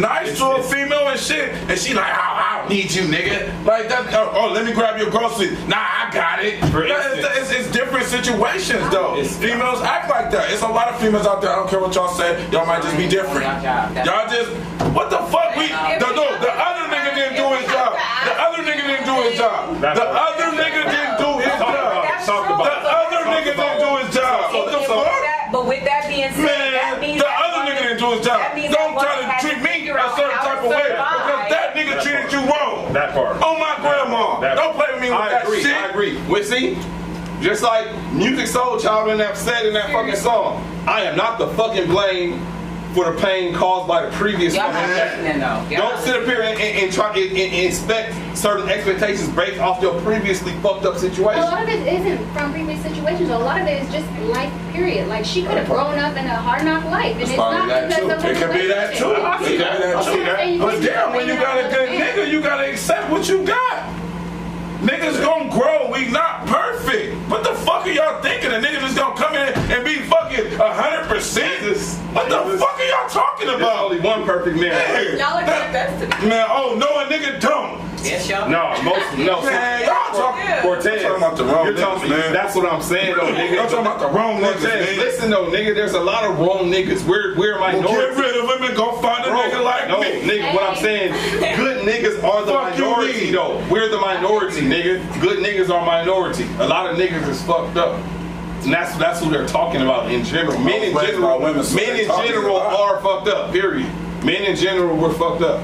nice 0.00 0.36
to 0.38 0.46
a 0.56 0.62
female 0.62 1.08
and 1.08 1.18
shit, 1.20 1.52
and 1.68 1.78
she 1.78 1.94
like, 1.94 2.06
I, 2.12 2.54
I 2.54 2.58
don't 2.60 2.70
need 2.70 2.92
you, 2.92 3.02
nigga. 3.04 3.48
Like 3.64 3.88
that. 3.88 4.12
Oh, 4.14 4.32
oh, 4.34 4.52
let 4.52 4.64
me 4.64 4.72
grab 4.72 4.98
your 4.98 5.10
groceries. 5.10 5.52
Nah, 5.66 5.76
I 5.76 6.10
got 6.12 6.44
it. 6.44 6.60
For 6.70 6.84
it's, 6.84 7.26
it's, 7.38 7.50
it's 7.52 7.70
different 7.72 8.06
situations 8.06 8.82
though. 8.90 9.14
It's- 9.18 9.36
females 9.36 9.80
act 9.82 10.08
like 10.10 10.30
that. 10.32 10.50
It's 10.50 10.62
a 10.62 10.68
lot 10.68 10.88
of 10.88 11.00
females 11.00 11.26
out 11.26 11.40
there. 11.42 11.50
I 11.50 11.56
don't 11.56 11.68
care 11.68 11.80
what 11.80 11.94
y'all 11.94 12.12
say. 12.14 12.38
Y'all 12.50 12.66
might 12.66 12.82
just 12.82 12.96
be 12.96 13.08
different. 13.08 13.44
Y'all 13.62 14.28
just 14.28 14.50
what 14.96 15.10
the 15.10 15.18
fuck? 15.32 15.56
We 15.56 15.68
the, 15.68 15.98
no, 16.14 16.24
the 16.40 16.52
other 16.52 16.86
nigga 16.88 17.14
didn't 17.14 17.36
do 17.36 17.46
his 17.56 17.66
job. 17.68 17.92
The 18.24 18.32
other 18.40 18.62
nigga 18.62 18.84
didn't 18.86 19.06
do 19.06 19.16
his 19.28 19.36
job. 19.38 19.80
The 19.80 19.88
other 19.92 20.48
nigga 20.56 20.82
didn't 20.88 21.16
do 21.20 21.30
his 21.42 21.52
job. 21.58 21.74
about 21.76 22.04
it. 22.06 22.26
Talk 22.26 22.48
The 22.48 22.90
other 22.90 23.22
nigga 23.28 23.52
didn't 23.56 23.80
do 23.84 23.90
his 24.04 24.14
job. 24.14 24.52
What 24.54 24.72
the 24.72 24.80
fuck? 24.86 25.52
But 25.52 25.66
with 25.66 25.84
that 25.84 26.08
being 26.08 26.32
said, 26.34 26.55
woman- 28.18 28.40
nigga 28.56 28.70
job. 28.70 28.72
Don't 28.72 28.98
try 29.00 29.38
to 29.40 29.46
treat 29.48 29.62
me 29.62 29.88
a 29.90 30.10
certain 30.16 30.38
type 30.38 30.58
of 30.64 30.70
way 30.70 30.88
because 30.90 31.50
that 31.50 31.74
nigga 31.74 31.94
That 31.94 32.02
treated 32.02 32.20
part. 32.22 32.32
you 32.32 32.38
wrong. 32.50 32.92
That 32.92 33.12
part. 33.14 33.36
Oh 33.42 33.58
my 33.58 33.74
grandma. 33.80 34.40
That- 34.40 34.56
Don't 34.56 34.74
play 34.74 34.86
with 34.92 35.00
me 35.02 35.10
with 35.10 35.18
I 35.18 35.28
that 35.30 35.44
agree. 35.44 35.62
shit. 35.62 35.76
I 35.76 35.86
agree. 35.88 36.18
Well, 36.28 36.42
see, 36.42 36.78
just 37.40 37.62
like 37.62 37.86
Musiq 38.12 38.48
Soulchild 38.48 39.12
in 39.12 39.18
that 39.18 39.36
said 39.36 39.66
in 39.66 39.74
that 39.74 39.90
fucking 39.92 40.16
song, 40.16 40.64
I 40.86 41.02
am 41.02 41.16
not 41.16 41.38
the 41.38 41.48
fucking 41.48 41.86
blame 41.88 42.44
for 42.96 43.12
the 43.12 43.20
pain 43.20 43.52
caused 43.52 43.86
by 43.86 44.06
the 44.06 44.10
previous 44.16 44.54
Y'all 44.54 44.72
fucking 44.72 44.88
not 44.88 44.96
listening 44.96 45.38
though. 45.38 45.60
Y'all 45.68 45.68
Don't 45.68 45.94
not 45.96 46.02
sit 46.02 46.16
up 46.16 46.24
here 46.24 46.40
and, 46.40 46.58
and, 46.58 46.84
and 46.84 46.90
try 46.90 47.10
and, 47.10 47.30
and 47.36 47.66
expect 47.66 48.16
certain 48.34 48.70
expectations 48.70 49.28
based 49.36 49.60
off 49.60 49.82
your 49.82 50.00
previously 50.00 50.52
fucked 50.64 50.86
up 50.86 50.96
situation. 50.96 51.42
A 51.42 51.44
lot 51.44 51.62
of 51.62 51.68
it 51.68 51.86
isn't 51.86 52.32
from 52.32 52.52
previous 52.52 52.80
situations. 52.82 53.28
A 53.28 53.38
lot 53.38 53.60
of 53.60 53.66
it 53.66 53.82
is 53.82 53.92
just 53.92 54.10
life, 54.32 54.50
period. 54.72 55.08
Like 55.08 55.26
she 55.26 55.42
could 55.42 55.58
have 55.58 55.66
grown 55.68 55.98
up 55.98 56.16
in 56.16 56.24
a 56.24 56.36
hard 56.36 56.64
knock 56.64 56.86
life, 56.86 57.12
and 57.12 57.20
It's 57.20 57.30
it's 57.32 57.36
not 57.38 57.52
probably 57.52 57.68
that 57.68 57.88
because 57.90 58.04
too. 58.06 58.10
of 58.12 58.22
her 58.22 58.30
It 58.30 58.36
could 58.38 58.52
be 58.60 58.66
that 58.68 58.96
too. 58.96 59.14
I 59.14 59.44
see 59.44 59.56
that. 59.58 59.96
I 59.96 60.02
see 60.02 60.24
that. 60.24 60.58
But 60.58 60.80
damn, 60.82 61.12
when 61.12 61.28
you 61.28 61.34
got 61.34 61.58
a 61.58 61.68
good 61.68 61.90
nigga, 61.90 62.30
you 62.30 62.40
gotta 62.40 62.70
accept 62.70 63.10
what 63.10 63.28
you 63.28 63.44
got. 63.44 63.95
Niggas 64.80 65.20
gonna 65.24 65.50
grow. 65.50 65.90
We 65.90 66.08
not 66.08 66.46
perfect. 66.46 67.14
What 67.30 67.42
the 67.44 67.54
fuck 67.64 67.86
are 67.86 67.90
y'all 67.90 68.20
thinking? 68.22 68.50
A 68.52 68.56
nigga 68.56 68.80
just 68.80 68.96
gonna 68.96 69.14
come 69.16 69.34
in 69.34 69.52
and 69.72 69.84
be 69.84 69.96
fucking 70.02 70.52
hundred 70.56 71.06
percent? 71.08 71.60
Jesus. 71.62 71.98
What 72.12 72.28
the 72.28 72.42
Jesus. 72.44 72.60
fuck 72.60 72.78
are 72.78 72.84
y'all 72.84 73.08
talking 73.08 73.46
There's 73.46 73.60
about? 73.60 73.84
only 73.86 74.00
one 74.00 74.24
perfect 74.24 74.56
man. 74.58 74.70
Man, 74.72 75.18
Y'all 75.18 75.34
are 75.38 75.46
doing 75.46 75.72
best 75.72 76.00
to 76.02 76.22
me. 76.22 76.28
man, 76.28 76.46
oh 76.50 76.76
no, 76.78 77.00
a 77.00 77.06
nigga 77.06 77.40
don't. 77.40 77.85
Yes, 78.06 78.28
y'all. 78.28 78.48
No, 78.48 78.70
most 78.82 79.18
no. 79.18 79.42
Man, 79.42 79.80
y'all 79.82 80.12
talking. 80.12 80.46
Cortez, 80.62 81.02
Y'all 81.02 81.18
talking 81.18 81.22
about 81.22 81.36
the 81.36 81.44
wrong 81.44 81.66
niggas, 81.66 81.80
talking, 81.80 82.10
man. 82.10 82.32
That's 82.32 82.54
what 82.54 82.72
I'm 82.72 82.80
saying, 82.82 83.16
though, 83.16 83.26
nigga. 83.32 83.54
Y'all 83.54 83.68
talking 83.68 83.86
about 83.86 84.00
the 84.00 84.08
wrong 84.08 84.40
niggas, 84.40 84.52
Cortez, 84.62 84.86
man. 84.86 84.98
listen 84.98 85.30
though, 85.30 85.46
nigga. 85.50 85.74
There's 85.74 85.92
a 85.94 86.00
lot 86.00 86.24
of 86.24 86.38
wrong 86.38 86.70
niggas. 86.70 87.04
We're 87.06 87.36
we're 87.36 87.56
a 87.56 87.60
Well, 87.60 87.72
minority. 87.82 88.14
get 88.14 88.16
rid 88.24 88.36
of 88.36 88.50
him 88.50 88.62
and 88.68 88.76
go 88.76 88.92
find 89.00 89.24
a 89.24 89.28
Bro, 89.28 89.38
nigga 89.42 89.64
like 89.64 89.88
no, 89.88 90.00
me. 90.00 90.08
nigga, 90.22 90.54
what 90.54 90.62
I'm 90.64 90.76
saying, 90.76 91.12
good 91.56 91.84
niggas 91.86 92.22
are 92.24 92.44
the 92.46 92.52
Fuck 92.52 92.72
minority, 92.78 93.30
though. 93.32 93.62
We're 93.70 93.88
the 93.88 93.98
minority, 93.98 94.60
nigga. 94.62 95.20
Good 95.20 95.38
niggas 95.44 95.70
are 95.70 95.84
minority. 95.84 96.44
A 96.58 96.66
lot 96.66 96.90
of 96.90 96.96
niggas 96.98 97.28
is 97.28 97.42
fucked 97.42 97.76
up. 97.76 98.00
And 98.64 98.72
that's 98.72 98.96
that's 98.96 99.22
who 99.22 99.30
they're 99.30 99.46
talking 99.46 99.82
about 99.82 100.10
in 100.10 100.24
general. 100.24 100.58
Men 100.58 100.82
in 100.82 100.92
general, 100.94 101.40
women, 101.40 101.62
so 101.62 101.76
men 101.76 101.96
in 102.00 102.06
general 102.26 102.56
are 102.56 103.00
fucked 103.00 103.28
up. 103.28 103.52
Period. 103.52 103.86
Men 104.24 104.42
in 104.42 104.56
general, 104.56 104.96
we're 104.96 105.12
fucked 105.12 105.42
up. 105.42 105.60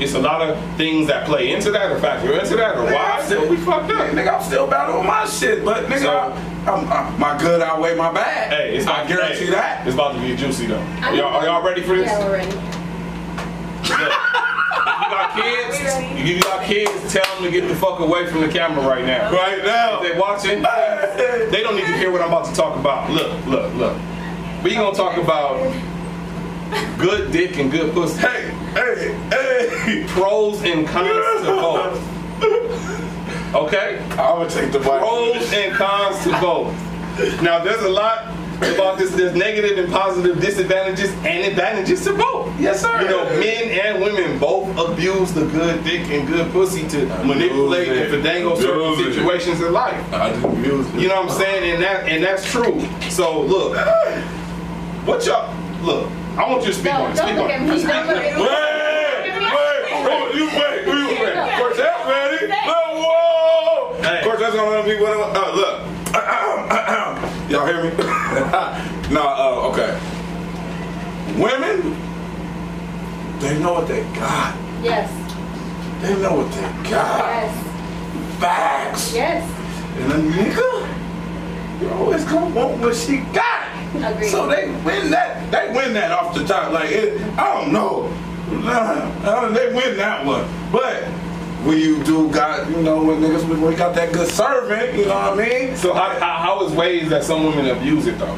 It's 0.00 0.14
a 0.14 0.18
lot 0.18 0.42
of 0.42 0.58
things 0.76 1.06
that 1.08 1.26
play 1.26 1.52
into 1.52 1.70
that 1.72 1.90
or 1.92 1.98
factor 2.00 2.32
into 2.32 2.56
that 2.56 2.76
or 2.76 2.84
why 2.84 3.18
I'm 3.18 3.24
still 3.24 3.48
we 3.48 3.56
fucked 3.56 3.90
up. 3.92 4.10
Nigga, 4.10 4.34
I'm 4.36 4.42
still 4.42 4.66
battling 4.66 5.06
my 5.06 5.26
shit, 5.26 5.64
but 5.64 5.84
nigga, 5.86 6.00
So- 6.02 6.48
I'm, 6.70 6.88
I'm, 6.92 7.18
my 7.18 7.36
good 7.38 7.60
outweigh 7.60 7.96
my 7.96 8.12
bad. 8.12 8.52
Hey, 8.52 8.76
it's 8.76 8.86
I 8.86 9.02
about, 9.02 9.08
guarantee 9.08 9.46
hey, 9.46 9.50
that. 9.50 9.84
It's 9.86 9.94
about 9.94 10.14
to 10.14 10.20
be 10.20 10.36
juicy 10.36 10.66
though. 10.66 10.78
Are 11.02 11.14
y'all, 11.14 11.34
are 11.34 11.44
y'all 11.44 11.62
ready 11.64 11.82
for 11.82 11.96
this? 11.96 12.06
Yeah, 12.06 12.24
we're 12.24 12.32
ready. 12.34 12.52
Look, 12.52 14.12
if 14.84 15.00
you 15.00 15.10
got 15.10 15.34
kids, 15.34 15.76
Are 15.80 16.02
if 16.18 16.26
you 16.28 16.40
got 16.42 16.64
kids, 16.64 17.12
tell 17.12 17.34
them 17.34 17.44
to 17.44 17.50
get 17.50 17.66
the 17.68 17.74
fuck 17.74 17.98
away 17.98 18.26
from 18.26 18.42
the 18.42 18.48
camera 18.48 18.86
right 18.86 19.04
now. 19.04 19.32
Right 19.32 19.64
now. 19.64 20.02
If 20.02 20.12
they 20.12 20.18
watching, 20.18 20.62
they 21.50 21.62
don't 21.62 21.74
need 21.74 21.86
to 21.86 21.96
hear 21.98 22.10
what 22.12 22.20
I'm 22.22 22.28
about 22.28 22.44
to 22.46 22.54
talk 22.54 22.78
about. 22.78 23.10
Look, 23.10 23.44
look, 23.46 23.74
look. 23.74 23.96
We 24.62 24.74
gonna 24.76 24.96
talk 24.96 25.16
about 25.16 25.58
good 26.98 27.32
dick 27.32 27.58
and 27.58 27.70
good 27.72 27.92
pussy. 27.92 28.20
Hey, 28.20 28.51
hey, 28.74 29.12
hey. 29.30 30.04
Pros 30.08 30.62
and 30.62 30.86
cons 30.86 31.40
to 31.44 31.46
both. 31.46 33.54
Okay? 33.54 33.98
I'm 34.10 34.16
gonna 34.16 34.50
take 34.50 34.72
the 34.72 34.78
bite. 34.78 35.00
Pros 35.00 35.52
and 35.52 35.74
cons 35.74 36.22
to 36.24 36.30
both. 36.40 36.72
Now 37.42 37.62
there's 37.62 37.82
a 37.82 37.88
lot 37.88 38.28
about 38.74 38.98
this. 38.98 39.10
There's 39.14 39.34
negative 39.34 39.76
and 39.76 39.92
positive 39.92 40.40
disadvantages 40.40 41.10
and 41.24 41.44
advantages 41.44 42.04
to 42.04 42.14
both. 42.14 42.58
Yes, 42.60 42.80
sir. 42.80 43.02
You 43.02 43.08
know, 43.08 43.24
men 43.40 43.68
and 43.70 44.02
women 44.02 44.38
both 44.38 44.68
abuse 44.78 45.32
the 45.32 45.44
good 45.46 45.84
dick 45.84 46.08
and 46.08 46.26
good 46.26 46.50
pussy 46.52 46.86
to 46.88 47.04
manipulate 47.24 47.88
and 47.88 48.10
fandango 48.10 48.58
certain 48.58 49.06
it. 49.06 49.14
situations 49.14 49.60
in 49.60 49.72
life. 49.72 50.12
I 50.14 50.30
just 50.30 50.44
abused 50.44 50.94
it. 50.94 51.00
You 51.00 51.08
know 51.08 51.22
what 51.22 51.32
I'm 51.32 51.38
saying? 51.38 51.74
And 51.74 51.82
that 51.82 52.08
and 52.08 52.24
that's 52.24 52.50
true. 52.50 52.80
So 53.10 53.42
look, 53.42 53.76
what 55.06 55.26
y'all 55.26 55.54
look? 55.82 56.10
I 56.36 56.48
want 56.50 56.62
you 56.62 56.68
to 56.72 56.74
speak 56.74 56.84
Don't, 56.92 57.02
on 57.02 57.12
it. 57.12 57.16
don't 57.16 57.28
Speak 57.28 57.38
on 57.38 57.50
it. 57.50 57.80
Speak 57.80 57.94
on 57.94 58.08
it. 58.08 58.16
me. 58.16 58.42
Wait, 58.42 58.48
wait, 59.52 60.04
wait, 60.06 60.34
you 60.34 60.46
wait, 60.48 60.86
you 60.86 61.06
wait. 61.20 61.58
Course 61.58 61.76
that's 61.76 62.08
ready. 62.08 62.38
Say. 62.48 62.66
Look, 62.66 62.86
whoa. 63.04 63.94
Hey. 64.02 64.24
Course 64.24 64.40
that's 64.40 64.54
gonna 64.56 64.82
be 64.82 64.96
what. 65.00 65.12
Uh, 65.12 65.52
look. 65.54 65.76
Y'all 67.50 67.66
hear 67.66 67.84
me? 67.84 67.90
nah. 69.12 69.36
Uh, 69.36 69.68
okay. 69.70 69.92
Women, 71.38 71.96
they 73.40 73.58
know 73.58 73.74
what 73.74 73.86
they 73.88 74.02
got. 74.14 74.56
Yes. 74.82 75.10
They 76.00 76.14
know 76.20 76.36
what 76.36 76.50
they 76.52 76.90
got. 76.90 77.18
Yes. 77.20 78.38
Facts. 78.40 79.12
Yes. 79.14 79.44
And 79.98 80.12
a 80.12 80.16
nigga, 80.16 81.82
you 81.82 81.90
always 81.90 82.24
gonna 82.24 82.54
want 82.54 82.80
what 82.80 82.96
she 82.96 83.18
got. 83.34 83.61
Agreed. 83.94 84.30
So 84.30 84.46
they 84.48 84.68
win 84.84 85.10
that. 85.10 85.50
They 85.50 85.72
win 85.74 85.92
that 85.94 86.10
off 86.12 86.34
the 86.34 86.44
top. 86.44 86.72
Like 86.72 86.90
it, 86.90 87.20
I 87.38 87.60
don't 87.60 87.72
know. 87.72 88.08
Nah, 88.50 89.10
uh, 89.24 89.48
they 89.52 89.72
win 89.74 89.96
that 89.96 90.24
one. 90.24 90.46
But 90.70 91.04
when 91.64 91.78
you 91.78 92.02
do 92.04 92.30
got, 92.30 92.68
you 92.70 92.82
know, 92.82 93.02
when 93.02 93.20
niggas 93.20 93.48
when 93.48 93.60
we 93.62 93.74
got 93.74 93.94
that 93.94 94.12
good 94.12 94.28
servant, 94.28 94.94
you 94.96 95.06
know 95.06 95.14
what 95.14 95.38
I 95.38 95.48
mean? 95.48 95.76
So 95.76 95.94
how, 95.94 96.08
how, 96.20 96.36
how 96.38 96.66
is 96.66 96.72
ways 96.72 97.08
that 97.10 97.24
some 97.24 97.44
women 97.44 97.66
abuse 97.66 98.06
it 98.06 98.18
though? 98.18 98.34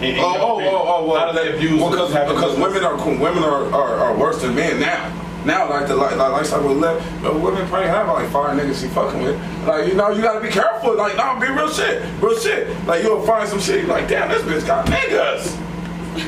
In- 0.00 0.14
in 0.14 0.18
Oh, 0.18 0.36
oh, 0.38 0.60
oh, 0.60 0.84
oh, 0.88 1.08
well, 1.08 1.18
how 1.20 1.32
do 1.32 1.38
they 1.42 1.56
abuse 1.56 1.80
well, 1.80 1.90
because 1.90 2.10
because 2.12 2.58
women 2.58 2.84
are 2.84 2.96
women 2.96 3.42
are, 3.42 3.72
are, 3.72 3.94
are 3.98 4.16
worse 4.18 4.42
than 4.42 4.54
men 4.54 4.80
now. 4.80 5.22
Now 5.46 5.70
like 5.70 5.86
the 5.86 5.94
like, 5.94 6.16
like 6.16 6.32
lifestyle 6.32 6.66
we 6.66 6.74
live, 6.74 7.02
but 7.22 7.40
women 7.40 7.66
probably 7.68 7.88
have 7.88 8.08
like 8.08 8.28
five 8.30 8.58
niggas 8.58 8.80
she 8.80 8.88
fucking 8.88 9.22
with. 9.22 9.40
Like 9.66 9.86
you 9.86 9.94
know, 9.94 10.10
you 10.10 10.20
gotta 10.20 10.40
be 10.40 10.48
careful. 10.48 10.96
Like 10.96 11.16
no, 11.16 11.38
be 11.40 11.46
real 11.46 11.70
shit, 11.70 12.02
real 12.20 12.38
shit. 12.38 12.68
Like 12.86 13.02
you'll 13.04 13.24
find 13.24 13.48
some 13.48 13.60
shit. 13.60 13.86
like 13.86 14.08
damn, 14.08 14.28
this 14.28 14.42
bitch 14.42 14.66
got 14.66 14.86
niggas. 14.86 15.62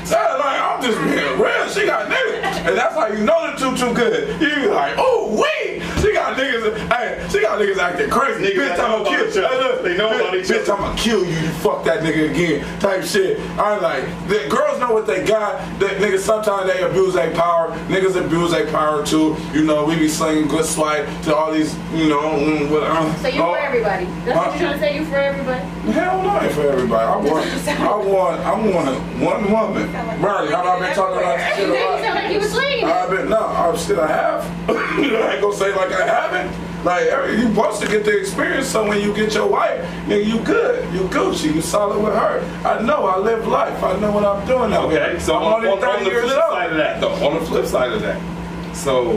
So, 0.07 0.17
like 0.17 0.61
I'm 0.61 0.83
just 0.83 0.99
being 1.03 1.41
real. 1.41 1.69
She 1.69 1.87
got 1.87 2.09
niggas, 2.09 2.69
and 2.69 2.77
that's 2.79 2.95
how 2.95 3.09
you 3.09 3.25
know 3.25 3.51
the 3.51 3.59
two 3.59 3.77
too 3.77 3.93
good. 3.95 4.41
You 4.41 4.71
like, 4.71 4.95
oh 4.99 5.35
wait, 5.35 5.58
she 6.01 6.13
got 6.13 6.37
niggas. 6.37 6.77
Hey, 6.93 7.27
she 7.31 7.41
got 7.41 7.61
niggas 7.61 7.79
acting 7.79 8.11
crazy. 8.11 8.45
Niggas 8.45 8.59
bitch, 8.59 8.77
that 8.77 8.79
know 8.79 8.85
I'm 8.85 9.05
gonna 9.05 9.17
about 9.17 9.19
kill 9.19 9.29
each 9.29 9.37
other. 9.37 9.49
Hey, 9.49 9.59
look, 9.59 9.83
They 9.83 9.97
know 9.97 10.11
bitch, 10.11 10.21
about 10.21 10.37
each 10.37 10.47
bitch, 10.47 10.63
other. 10.63 10.73
I'm 10.73 10.79
gonna 10.81 10.99
kill 10.99 11.25
you. 11.25 11.31
You 11.39 11.49
fuck 11.65 11.85
that 11.85 12.01
nigga 12.03 12.31
again. 12.31 12.81
Type 12.81 13.05
shit. 13.05 13.41
I 13.59 13.77
like 13.79 14.05
the 14.29 14.47
girls 14.49 14.79
know 14.81 14.93
what 14.93 15.07
they 15.07 15.25
got. 15.25 15.59
That 15.81 15.99
niggas 15.99 16.21
sometimes 16.21 16.73
they 16.73 16.83
abuse 16.83 17.15
their 17.15 17.31
power. 17.35 17.71
Niggas 17.89 18.17
abuse 18.17 18.51
their 18.53 18.67
power 18.71 19.05
too. 19.05 19.37
You 19.53 19.65
know, 19.65 19.85
we 19.85 19.97
be 19.97 20.09
slinging 20.09 20.49
good 20.49 20.65
slight 20.65 21.07
to 21.25 21.35
all 21.35 21.53
these. 21.53 21.75
You 21.95 22.09
know, 22.09 22.21
mm, 22.39 22.71
what, 22.71 22.83
um, 22.85 23.15
So 23.19 23.29
you 23.29 23.43
oh, 23.43 23.53
for 23.55 23.59
everybody. 23.59 24.05
That's 24.25 24.37
what 24.37 24.51
you're 24.51 24.69
trying 24.69 24.73
to 24.75 24.79
say. 24.81 24.97
You 24.97 25.05
for 25.07 25.17
everybody. 25.17 25.65
Hell 25.93 26.23
no, 26.23 26.41
ain't 26.41 26.53
for 26.53 26.63
everybody. 26.69 27.07
I 27.07 27.17
want, 27.17 27.47
I 27.81 27.97
want, 27.97 28.41
I 28.41 28.53
want 28.53 29.11
one 29.21 29.51
woman. 29.53 29.91
Bernie, 30.21 30.51
have 30.51 30.67
I 30.67 30.79
been 30.81 30.95
talking 30.95 31.19
about 31.19 31.39
this 31.39 31.59
You 31.59 31.65
shit 31.75 31.81
a 31.81 31.85
lot? 31.91 32.01
sound 32.03 32.15
like 32.15 32.33
you 32.33 32.39
was 32.39 32.51
slinging. 32.53 32.85
I've 32.85 33.11
been 33.11 33.29
no, 33.29 33.47
I'm 33.47 33.77
still 33.77 34.01
I 34.01 34.07
have. 34.09 34.69
I 34.71 35.33
ain't 35.33 35.41
gonna 35.43 35.55
say 35.57 35.75
like 35.75 35.88
I 35.93 36.07
haven't. 36.07 36.85
Like 36.85 37.07
you 37.37 37.49
supposed 37.49 37.83
to 37.83 37.89
get 37.89 38.05
the 38.05 38.17
experience, 38.17 38.69
so 38.69 38.87
when 38.89 39.01
you 39.01 39.13
get 39.13 39.35
your 39.35 39.49
wife, 39.49 39.81
nigga, 40.07 40.25
you 40.25 40.39
good, 40.45 40.95
you 40.95 41.01
Gucci, 41.09 41.53
you 41.53 41.61
solid 41.61 41.99
with 42.01 42.15
her. 42.15 42.41
I 42.65 42.81
know, 42.83 43.07
I 43.07 43.19
live 43.19 43.49
life, 43.49 43.83
I 43.83 43.99
know 43.99 44.13
what 44.13 44.25
I'm 44.25 44.47
doing 44.47 44.71
here. 44.71 44.81
Okay, 44.83 45.19
so 45.19 45.37
I'm 45.37 45.43
on, 45.43 45.53
only 45.55 45.69
on, 45.69 45.85
on 45.85 46.05
the 46.05 46.11
flip 46.11 46.23
old. 46.25 46.33
side 46.33 46.71
of 46.71 46.77
that, 46.77 47.01
though, 47.01 47.13
on 47.27 47.35
the 47.41 47.47
flip 47.47 47.67
side 47.67 47.93
of 47.93 48.01
that, 48.03 48.77
so 48.77 49.15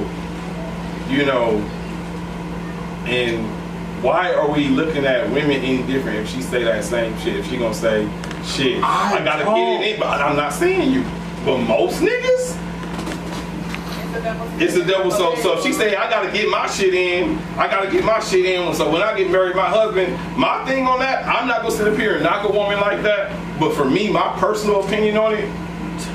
you 1.08 1.24
know, 1.26 1.60
and 3.06 3.46
why 4.04 4.34
are 4.34 4.50
we 4.52 4.68
looking 4.70 5.06
at 5.06 5.30
women 5.30 5.52
any 5.62 5.84
different 5.84 6.18
if 6.18 6.30
she 6.30 6.42
say 6.42 6.64
that 6.64 6.84
same 6.84 7.16
shit? 7.20 7.36
If 7.36 7.48
she 7.48 7.58
gonna 7.58 7.76
say, 7.76 8.06
shit, 8.44 8.84
I 8.84 9.20
I, 9.20 9.24
gotta 9.24 9.44
don't. 9.46 9.56
get 9.56 9.82
it 9.88 9.94
in, 9.94 10.00
but 10.00 10.20
I'm 10.20 10.36
not 10.36 10.52
seeing 10.52 10.92
you. 10.92 11.04
But 11.46 11.60
most 11.60 12.02
niggas, 12.02 12.58
it's 14.14 14.74
the 14.74 14.84
devil. 14.84 15.12
So, 15.12 15.36
so 15.36 15.58
if 15.58 15.64
she 15.64 15.72
say 15.72 15.96
I 15.96 16.10
gotta 16.10 16.32
get 16.32 16.50
my 16.50 16.68
shit 16.68 16.94
in, 16.94 17.38
I 17.58 17.68
gotta 17.68 17.90
get 17.90 18.04
my 18.04 18.20
shit 18.20 18.46
in. 18.46 18.74
So 18.76 18.92
when 18.92 19.02
I 19.02 19.18
get 19.18 19.32
married, 19.32 19.56
my 19.56 19.70
husband, 19.70 20.14
my 20.38 20.66
thing 20.66 20.86
on 20.88 21.00
that, 21.00 21.26
I'm 21.26 21.48
not 21.48 21.62
gonna 21.62 21.74
sit 21.74 21.88
up 21.88 21.98
here 21.98 22.16
and 22.16 22.24
knock 22.24 22.48
a 22.48 22.52
woman 22.52 22.80
like 22.80 23.02
that. 23.04 23.32
But 23.60 23.74
for 23.74 23.86
me, 23.86 24.12
my 24.12 24.36
personal 24.38 24.84
opinion 24.86 25.18
on 25.18 25.34
it, 25.36 25.46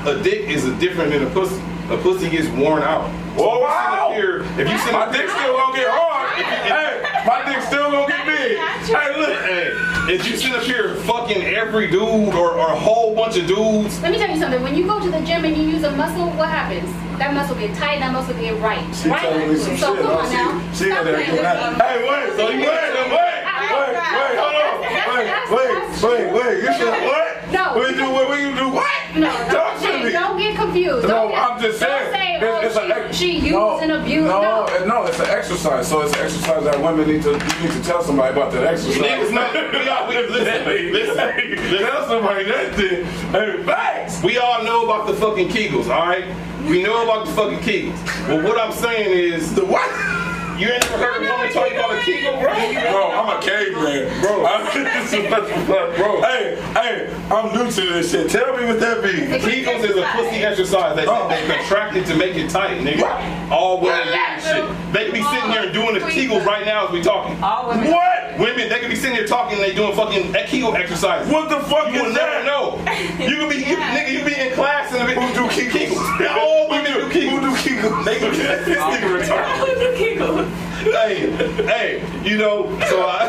a 0.05 0.21
dick 0.21 0.47
is 0.47 0.65
a 0.65 0.75
different 0.75 1.11
than 1.11 1.23
a 1.23 1.29
pussy. 1.31 1.61
A 1.89 1.97
pussy 1.97 2.29
gets 2.29 2.49
worn 2.49 2.83
out. 2.83 3.09
Whoa, 3.37 3.61
wow. 3.61 4.11
Here, 4.13 4.41
if 4.59 4.69
you 4.69 4.77
sit 4.79 4.91
My 4.91 5.11
dick 5.11 5.29
still 5.29 5.55
gonna 5.55 5.77
get 5.77 5.87
hard. 5.89 6.43
hey, 6.43 7.23
my 7.25 7.45
dick 7.45 7.63
still 7.63 7.91
gonna 7.91 8.07
get 8.07 8.25
big. 8.25 8.57
Hey, 8.57 9.17
look. 9.17 9.39
Hey, 9.45 9.96
if 10.09 10.27
you 10.27 10.37
sit 10.37 10.53
up 10.53 10.63
here 10.63 10.95
fucking 11.03 11.41
every 11.43 11.87
dude 11.89 12.01
or, 12.33 12.51
or 12.57 12.71
a 12.71 12.75
whole 12.75 13.13
bunch 13.15 13.37
of 13.37 13.47
dudes, 13.47 13.99
Let 14.01 14.11
me 14.11 14.17
tell 14.17 14.29
you 14.29 14.37
something. 14.39 14.61
When 14.63 14.75
you 14.75 14.85
go 14.87 14.99
to 15.01 15.09
the 15.09 15.19
gym 15.21 15.43
and 15.45 15.55
you 15.55 15.63
use 15.63 15.83
a 15.83 15.91
muscle, 15.91 16.29
what 16.31 16.49
happens? 16.49 16.89
That 17.19 17.33
muscle 17.33 17.55
get 17.55 17.75
tight. 17.75 17.99
That 17.99 18.11
muscle 18.13 18.33
get 18.35 18.59
right. 18.61 18.83
She 18.95 19.09
right. 19.09 19.21
telling 19.21 19.49
me 19.49 19.55
some 19.57 19.75
so 19.77 19.95
shit. 19.95 20.05
come 20.05 20.13
huh? 20.13 20.25
on 20.27 20.31
now. 20.31 20.71
She, 20.71 20.77
she 20.85 20.89
Stop 20.91 21.03
there 21.03 21.13
playing 21.15 21.25
doing 21.31 21.41
with 21.41 21.43
that. 21.43 21.73
me. 21.73 21.79
Hey, 21.83 21.97
wait, 22.07 22.35
so 22.37 22.49
you 22.49 22.59
wait, 22.59 22.67
wait, 22.67 23.09
wait, 23.09 23.37
wait, 23.73 23.95
wait, 23.97 24.37
hold 24.37 24.55
on. 24.55 24.73
Wait, 25.07 25.27
wait, 25.51 25.73
wait, 26.03 26.25
wait. 26.33 26.55
You 26.63 26.71
said 26.77 27.05
what? 27.07 27.51
No. 27.51 27.65
When 27.79 27.89
you 27.89 27.95
do 27.97 28.11
what? 28.11 28.39
You 28.39 28.55
do 28.55 28.69
what? 28.69 28.93
No, 29.15 29.31
Talk 29.49 29.81
to 29.81 30.03
me. 30.03 30.11
don't 30.11 30.37
get 30.37 30.55
confused. 30.55 31.07
No, 31.07 31.29
Don't 31.29 31.33
I'm 31.33 31.59
just 31.59 31.79
don't 31.79 32.11
saying. 32.13 32.39
Say, 32.39 32.47
oh, 32.47 33.11
she, 33.11 33.17
she 33.17 33.39
used 33.39 33.81
and 33.83 33.91
abused. 33.93 34.27
No, 34.27 34.41
No. 34.87 35.05
it's 35.05 35.19
an 35.19 35.27
exercise. 35.27 35.87
So 35.87 36.01
it's 36.01 36.13
an 36.13 36.23
exercise 36.25 36.63
that 36.63 36.81
women 36.81 37.07
need 37.07 37.21
to 37.23 37.31
you 37.31 37.37
need 37.37 37.71
to 37.73 37.83
tell 37.83 38.01
somebody 38.03 38.33
about 38.33 38.51
that 38.53 38.65
exercise. 38.65 39.01
niggas 39.01 39.31
know. 39.31 39.69
We 39.79 39.87
all, 39.89 40.07
we, 40.07 40.15
listen, 40.27 40.65
listen, 40.93 41.79
Tell 41.85 42.07
somebody 42.07 42.45
that 42.45 42.75
thing. 42.75 43.05
Hey, 43.31 43.63
facts. 43.63 44.23
We 44.23 44.37
all 44.37 44.63
know 44.63 44.85
about 44.85 45.07
the 45.07 45.13
fucking 45.13 45.49
Kegels, 45.49 45.89
all 45.93 46.07
right? 46.07 46.25
We 46.67 46.83
know 46.83 47.03
about 47.03 47.25
the 47.27 47.33
fucking 47.33 47.59
Kegels. 47.59 48.27
But 48.27 48.43
what 48.43 48.59
I'm 48.59 48.71
saying 48.71 49.33
is, 49.33 49.53
The 49.53 49.65
what? 49.65 49.89
you 50.59 50.67
ain't 50.69 50.81
never 50.89 50.97
heard 50.97 51.23
a 51.23 51.29
woman 51.31 51.51
talk 51.53 51.71
about 51.71 51.93
a 51.93 52.01
Kegel, 52.01 52.33
bro? 52.39 52.53
Bro, 52.91 53.11
I'm 53.11 53.37
a 53.37 53.41
caveman, 53.41 54.21
bro. 54.21 54.45
I'm 54.51 54.65
kicking 54.71 55.07
some 55.07 55.25
special 55.27 55.65
blood, 55.65 55.95
bro, 55.95 56.21
hey, 56.21 56.55
hey, 56.73 57.13
I'm 57.31 57.53
new 57.53 57.69
to 57.71 57.81
this 57.93 58.11
shit. 58.11 58.29
Tell 58.29 58.55
me 58.57 58.65
what 58.65 58.79
that 58.79 59.03
means. 59.03 59.43
Kegels 59.43 59.83
is 59.89 59.95
a 59.97 60.03
pussy 60.15 60.37
exercise 60.43 60.95
that 60.95 61.07
Oh. 61.07 61.27
they 61.29 61.45
contracted 61.47 62.05
to 62.07 62.15
make 62.15 62.35
it 62.35 62.49
tight, 62.49 62.79
nigga. 62.81 63.51
All 63.51 63.79
women 63.81 64.07
do 64.07 64.41
shit. 64.41 64.93
They 64.93 65.05
could 65.05 65.13
be 65.13 65.23
sitting 65.23 65.51
here 65.51 65.63
and 65.63 65.73
doing 65.73 65.93
the 65.93 66.01
Kegels 66.01 66.45
right 66.45 66.65
now 66.65 66.87
as 66.87 66.91
we 66.93 67.01
talking. 67.01 67.41
All 67.43 67.69
women. 67.69 67.91
What? 67.91 68.16
Women, 68.37 68.69
they 68.69 68.79
could 68.79 68.89
be 68.89 68.95
sitting 68.95 69.15
here 69.15 69.25
talking 69.25 69.53
and 69.57 69.63
they 69.63 69.73
doing 69.73 69.95
fucking 69.95 70.31
Kegel 70.33 70.75
exercises. 70.75 71.31
What 71.31 71.49
the 71.49 71.59
fuck 71.61 71.87
You 71.91 72.01
will 72.03 72.09
is 72.09 72.15
never 72.15 72.43
that? 72.43 72.45
know. 72.45 72.77
You 73.23 73.37
could 73.37 73.49
be, 73.49 73.55
you, 73.57 73.77
nigga, 73.77 74.11
you 74.11 74.23
be 74.23 74.35
in 74.39 74.53
class 74.53 74.93
and 74.93 75.09
Who 75.09 75.33
do 75.33 75.47
Kegels. 75.49 75.97
All 76.37 76.69
women 76.69 76.93
do 76.93 77.09
Kegels. 77.09 77.31
Who 77.31 77.39
do 77.41 77.55
Kegels? 77.55 78.05
They 78.05 78.19
do 78.19 78.29
this 78.31 78.77
nigga 78.77 79.21
retarded. 79.21 80.47
Hey, 80.87 81.29
hey, 81.65 82.01
you 82.23 82.37
know, 82.37 82.69
so 82.89 83.01
I. 83.07 83.27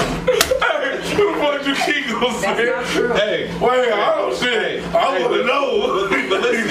Hey, 0.60 1.14
who 1.14 1.32
the 1.32 1.38
fuck 1.40 1.64
do 1.64 1.74
Kegels? 1.74 2.42
That's 2.42 2.60
not 2.66 2.86
true. 2.86 3.12
Hey, 3.14 3.46
Wait, 3.60 3.92
I 3.92 4.14
don't 4.16 4.36
shit. 4.36 4.84
I 4.94 5.20
want 5.20 5.32
to 5.32 5.38
but- 5.38 5.46
know. 5.46 6.08
But 6.28 6.40
listen, 6.42 6.68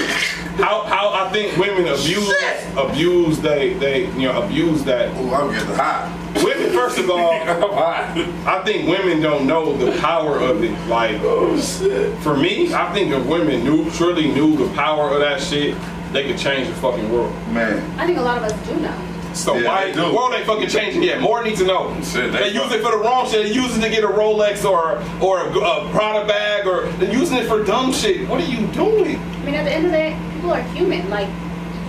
how 0.62 0.82
how 0.84 1.10
I 1.10 1.30
think 1.32 1.56
women 1.56 1.86
abuse 1.88 2.26
Shit. 2.28 2.66
abuse 2.76 3.38
they 3.40 3.74
they 3.74 4.06
you 4.12 4.28
know 4.28 4.42
abuse 4.42 4.84
that 4.84 5.08
Ooh, 5.18 5.32
I'm 5.34 5.50
getting 5.52 5.74
hot. 5.74 6.10
women 6.44 6.72
first 6.72 6.98
of 6.98 7.08
all 7.10 7.32
I'm. 7.32 8.46
I 8.46 8.62
think 8.64 8.88
women 8.88 9.20
don't 9.22 9.46
know 9.46 9.74
the 9.76 9.98
power 10.00 10.38
of 10.38 10.62
it 10.62 10.72
like 10.88 11.16
Oh 11.22 11.58
shit. 11.60 12.16
for 12.18 12.36
me 12.36 12.72
I 12.74 12.92
think 12.92 13.12
if 13.12 13.24
women 13.26 13.64
knew 13.64 13.90
truly 13.92 14.28
knew 14.32 14.56
the 14.56 14.72
power 14.74 15.10
of 15.14 15.20
that 15.20 15.40
shit 15.40 15.76
they 16.12 16.26
could 16.26 16.38
change 16.38 16.68
the 16.68 16.74
fucking 16.74 17.10
world 17.12 17.32
Man, 17.48 17.82
I 17.98 18.06
think 18.06 18.18
a 18.18 18.22
lot 18.22 18.38
of 18.38 18.44
us 18.44 18.68
do 18.68 18.74
know. 18.80 18.96
So 19.34 19.54
Yeah, 19.56 19.68
why 19.68 19.92
the 19.92 20.12
world 20.12 20.32
ain't 20.34 20.46
fucking 20.46 20.68
changing 20.68 21.02
yet 21.02 21.20
more 21.20 21.42
need 21.42 21.56
to 21.58 21.64
know 21.64 21.94
Shit, 22.02 22.32
they, 22.32 22.38
they 22.38 22.48
use 22.50 22.70
it 22.72 22.82
for 22.82 22.90
the 22.90 22.98
wrong 22.98 23.28
shit 23.28 23.46
they 23.46 23.52
use 23.52 23.76
it 23.76 23.80
to 23.80 23.88
get 23.88 24.02
a 24.04 24.08
Rolex 24.08 24.64
or 24.64 25.02
or 25.22 25.40
a, 25.46 25.50
a 25.50 25.90
Prada 25.92 26.26
bag 26.26 26.66
or 26.66 26.86
they're 26.98 27.12
using 27.12 27.38
it 27.38 27.46
for 27.46 27.62
dumb 27.64 27.92
shit 27.92 28.28
what 28.28 28.40
are 28.40 28.46
you 28.50 28.66
doing 28.68 29.16
I 29.18 29.44
mean, 29.44 29.54
at 29.54 29.64
the 29.64 29.72
end 29.72 29.86
of 29.86 29.90
the 29.92 29.96
day, 29.96 30.18
people 30.34 30.52
are 30.52 30.60
human. 30.74 31.08
Like, 31.08 31.28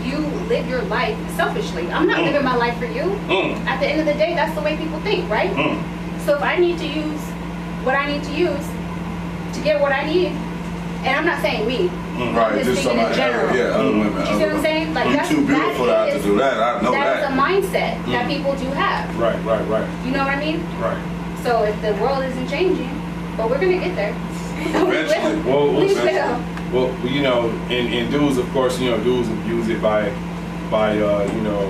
you 0.05 0.19
live 0.47 0.69
your 0.69 0.81
life 0.83 1.17
selfishly. 1.35 1.91
I'm 1.91 2.07
not 2.07 2.19
Mm. 2.21 2.27
living 2.27 2.43
my 2.45 2.55
life 2.55 2.77
for 2.79 2.85
you. 2.85 3.03
Mm. 3.27 3.57
At 3.65 3.81
the 3.81 3.87
end 3.87 3.99
of 3.99 4.05
the 4.05 4.13
day, 4.13 4.33
that's 4.35 4.55
the 4.55 4.61
way 4.61 4.77
people 4.77 4.99
think, 5.01 5.29
right? 5.29 5.51
Mm. 5.51 5.83
So 6.25 6.33
if 6.33 6.41
I 6.41 6.55
need 6.55 6.77
to 6.79 6.87
use 6.87 7.19
what 7.83 7.95
I 7.95 8.07
need 8.07 8.23
to 8.23 8.31
use 8.31 8.65
to 9.53 9.61
get 9.65 9.81
what 9.81 9.91
I 9.91 10.05
need, 10.05 10.27
and 11.03 11.09
I'm 11.17 11.25
not 11.25 11.41
saying 11.41 11.67
me, 11.67 11.91
right, 12.29 12.53
just 12.55 12.69
just 12.69 12.81
speaking 12.81 12.99
in 12.99 13.05
somebody, 13.05 13.15
general. 13.15 13.55
yeah, 13.57 13.63
other 13.77 13.91
women. 13.91 14.13
You 14.19 14.25
see 14.25 14.31
other 14.33 14.45
what 14.47 14.55
I'm 14.55 14.61
saying? 14.61 14.93
Like 14.93 15.09
you 15.09 15.15
that's 15.17 15.29
too 15.29 15.45
beautiful 15.45 15.85
that 15.87 16.13
to 16.13 16.21
do 16.23 16.37
that. 16.37 16.53
I 16.61 16.81
know 16.81 16.91
that 16.91 17.17
is 17.19 17.25
a 17.25 17.33
mindset 17.33 18.05
that 18.05 18.25
Mm. 18.25 18.27
people 18.27 18.55
do 18.55 18.65
have. 18.71 19.03
right 19.19 19.39
right 19.45 19.65
right 19.67 19.87
You 20.05 20.11
know 20.11 20.23
what 20.25 20.35
I 20.35 20.39
mean? 20.39 20.59
right 20.79 21.01
So 21.43 21.63
if 21.63 21.75
the 21.81 21.93
world 22.01 22.23
isn't 22.23 22.47
changing, 22.49 22.89
but 23.37 23.49
we're 23.49 23.59
gonna 23.59 23.79
get 23.79 23.95
there. 23.95 24.13
we 24.61 24.97
Eventually. 24.97 25.41
will. 25.41 25.71
Well, 25.73 25.81
We 25.81 25.93
well, 25.95 26.39
will. 26.71 26.87
Well, 26.87 27.07
you 27.11 27.21
know, 27.23 27.49
and, 27.69 27.93
and 27.93 28.11
dudes, 28.11 28.37
of 28.37 28.47
course, 28.51 28.79
you 28.79 28.91
know, 28.91 29.03
dudes 29.03 29.27
abuse 29.29 29.67
it 29.69 29.81
by, 29.81 30.09
by, 30.69 30.97
uh, 30.99 31.23
you 31.35 31.41
know, 31.41 31.69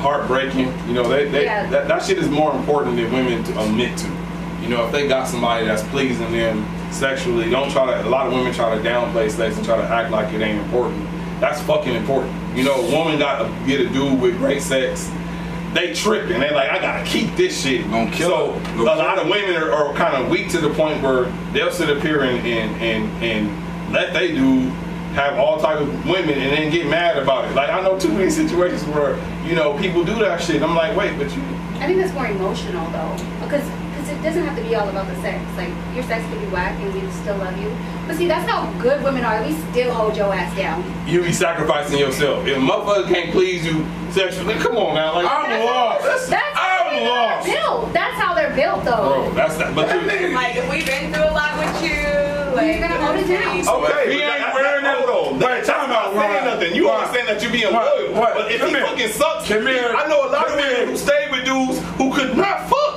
heartbreaking. 0.00 0.72
You 0.88 0.94
know, 0.94 1.08
they, 1.08 1.28
they 1.28 1.44
Yeah. 1.44 1.66
that, 1.70 1.88
that 1.88 2.02
shit 2.04 2.18
is 2.18 2.28
more 2.28 2.54
important 2.54 2.96
than 2.96 3.12
women 3.12 3.44
to 3.44 3.60
admit 3.60 3.96
to. 3.98 4.06
You 4.68 4.76
know, 4.76 4.84
if 4.84 4.92
they 4.92 5.08
got 5.08 5.26
somebody 5.26 5.64
that's 5.64 5.82
pleasing 5.84 6.30
them 6.30 6.62
sexually, 6.92 7.48
don't 7.48 7.70
try 7.70 7.86
to. 7.86 8.06
A 8.06 8.10
lot 8.10 8.26
of 8.26 8.34
women 8.34 8.52
try 8.52 8.76
to 8.76 8.86
downplay 8.86 9.30
sex 9.30 9.56
and 9.56 9.64
try 9.64 9.78
to 9.78 9.82
act 9.82 10.10
like 10.10 10.34
it 10.34 10.42
ain't 10.42 10.62
important. 10.62 11.08
That's 11.40 11.58
fucking 11.62 11.94
important. 11.94 12.34
You 12.54 12.64
know, 12.64 12.74
a 12.74 12.92
woman 12.94 13.18
got 13.18 13.38
to 13.38 13.66
get 13.66 13.80
a 13.80 13.88
dude 13.88 14.20
with 14.20 14.36
great 14.36 14.60
sex. 14.60 15.10
They 15.72 15.94
tripping. 15.94 16.38
They 16.38 16.50
like, 16.50 16.68
I 16.68 16.82
gotta 16.82 17.02
keep 17.08 17.34
this 17.34 17.62
shit. 17.62 17.90
Gonna 17.90 18.10
kill 18.10 18.28
so 18.28 18.54
it. 18.56 18.78
a 18.78 18.82
lot 18.82 19.16
kill 19.16 19.24
of 19.24 19.30
women 19.30 19.56
are, 19.56 19.72
are 19.72 19.94
kind 19.94 20.22
of 20.22 20.30
weak 20.30 20.50
to 20.50 20.58
the 20.58 20.68
point 20.74 21.02
where 21.02 21.32
they'll 21.52 21.70
sit 21.70 21.88
up 21.88 22.02
here 22.02 22.20
and 22.22 22.46
and 22.46 22.82
and, 22.82 23.24
and 23.24 23.92
let 23.92 24.12
they 24.12 24.32
do 24.32 24.68
have 25.14 25.38
all 25.38 25.58
type 25.58 25.80
of 25.80 25.88
women 26.06 26.38
and 26.38 26.52
then 26.52 26.70
get 26.70 26.86
mad 26.86 27.16
about 27.16 27.46
it. 27.46 27.54
Like 27.54 27.70
I 27.70 27.80
know 27.80 27.98
too 27.98 28.12
many 28.12 28.30
situations 28.30 28.84
where 28.84 29.16
you 29.46 29.54
know 29.54 29.78
people 29.78 30.04
do 30.04 30.14
that 30.16 30.42
shit. 30.42 30.62
I'm 30.62 30.74
like, 30.74 30.94
wait, 30.94 31.16
but 31.16 31.34
you 31.34 31.42
I 31.80 31.86
think 31.86 32.00
that's 32.00 32.12
more 32.12 32.26
emotional 32.26 32.90
though, 32.90 33.12
because 33.44 33.62
because 33.62 33.87
it 34.08 34.22
doesn't 34.22 34.44
have 34.44 34.56
to 34.56 34.62
be 34.62 34.74
all 34.74 34.88
about 34.88 35.06
the 35.08 35.14
sex. 35.22 35.38
Like 35.56 35.70
your 35.94 36.04
sex 36.04 36.24
could 36.28 36.40
be 36.40 36.46
whack 36.48 36.78
and 36.80 36.92
we 36.94 37.00
still 37.12 37.36
love 37.38 37.56
you. 37.60 37.74
But 38.06 38.16
see, 38.16 38.26
that's 38.26 38.48
how 38.48 38.70
good 38.80 39.02
women 39.04 39.24
are. 39.24 39.42
We 39.44 39.52
still 39.70 39.92
hold 39.92 40.16
your 40.16 40.32
ass 40.34 40.54
down. 40.56 40.82
you 41.06 41.22
be 41.22 41.32
sacrificing 41.32 41.98
yourself. 41.98 42.46
If 42.46 42.56
a 42.56 42.60
motherfucker 42.60 43.08
can't 43.08 43.30
please 43.32 43.64
you 43.66 43.84
sexually, 44.12 44.54
come 44.54 44.76
on 44.76 44.94
now, 44.94 45.14
like 45.14 45.26
I'm 45.28 45.64
lost. 45.64 46.04
That's 46.30 46.56
how 46.56 46.86
I'm 46.88 46.96
they're 46.96 47.08
lost. 47.10 47.46
built. 47.46 47.92
That's 47.92 48.14
how 48.20 48.34
they're 48.34 48.54
built 48.54 48.84
though. 48.84 49.24
bro, 49.26 49.30
that's 49.32 49.56
that. 49.58 49.74
But 49.74 49.88
you, 49.94 50.34
Like 50.34 50.56
if 50.56 50.70
we've 50.70 50.86
been 50.86 51.12
through 51.12 51.24
a 51.24 51.32
lot 51.36 51.58
with 51.58 51.82
you, 51.82 52.54
like 52.56 52.78
You're 52.78 52.88
gonna 52.88 53.04
hold 53.06 53.18
it 53.20 53.28
down. 53.28 53.60
Okay, 53.84 54.12
He 54.14 54.22
ain't 54.22 54.54
wearing 54.54 54.84
that- 54.84 54.98
Hold 55.04 55.34
on. 55.34 55.38
Wait, 55.38 55.64
time 55.64 55.90
out, 55.92 56.12
Saying 56.14 56.44
nothing. 56.44 56.58
women. 56.60 56.74
You 56.74 56.86
What? 56.88 56.96
understand 57.06 57.28
that 57.28 57.42
you're 57.42 57.52
being 57.52 57.72
What? 57.72 57.84
loyal. 57.86 58.12
What? 58.14 58.34
But 58.34 58.50
if 58.50 58.60
Come 58.60 58.68
he 58.70 58.74
here. 58.76 58.86
fucking 58.86 59.08
sucks, 59.12 59.48
Come 59.48 59.66
here. 59.66 59.94
I 59.96 60.08
know 60.08 60.24
a 60.26 60.30
lot 60.32 60.46
of 60.46 60.48
Come 60.52 60.58
here. 60.58 60.72
women 60.80 60.88
who 60.88 60.96
stay 60.96 61.28
with 61.30 61.44
dudes 61.44 61.78
who 61.98 62.12
could 62.12 62.36
not 62.36 62.68
fuck. 62.68 62.87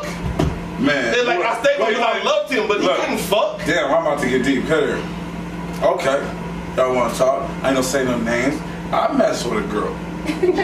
Man. 0.82 1.14
They're 1.14 1.24
like, 1.26 1.40
I 1.40 1.62
stayed 1.62 1.80
with 1.80 1.88
Wait, 1.90 1.98
him, 1.98 2.04
I 2.04 2.24
loved 2.24 2.52
him, 2.52 2.68
but 2.68 2.80
he 2.82 2.88
Look. 2.88 2.98
couldn't 3.00 3.18
fuck. 3.20 3.60
Damn, 3.66 3.94
I'm 3.94 4.02
about 4.08 4.20
to 4.22 4.30
get 4.30 4.44
deep. 4.44 4.66
Cut 4.68 4.84
here. 4.84 5.04
Okay. 5.84 6.20
Y'all 6.76 6.96
want 6.96 7.12
to 7.14 7.20
talk? 7.20 7.42
I 7.42 7.54
ain't 7.54 7.62
gonna 7.64 7.84
say 7.84 8.06
no 8.06 8.18
names. 8.20 8.60
I 8.92 9.14
messed 9.14 9.46
with 9.50 9.64
a 9.64 9.68
girl. 9.68 9.94
hey, 10.26 10.60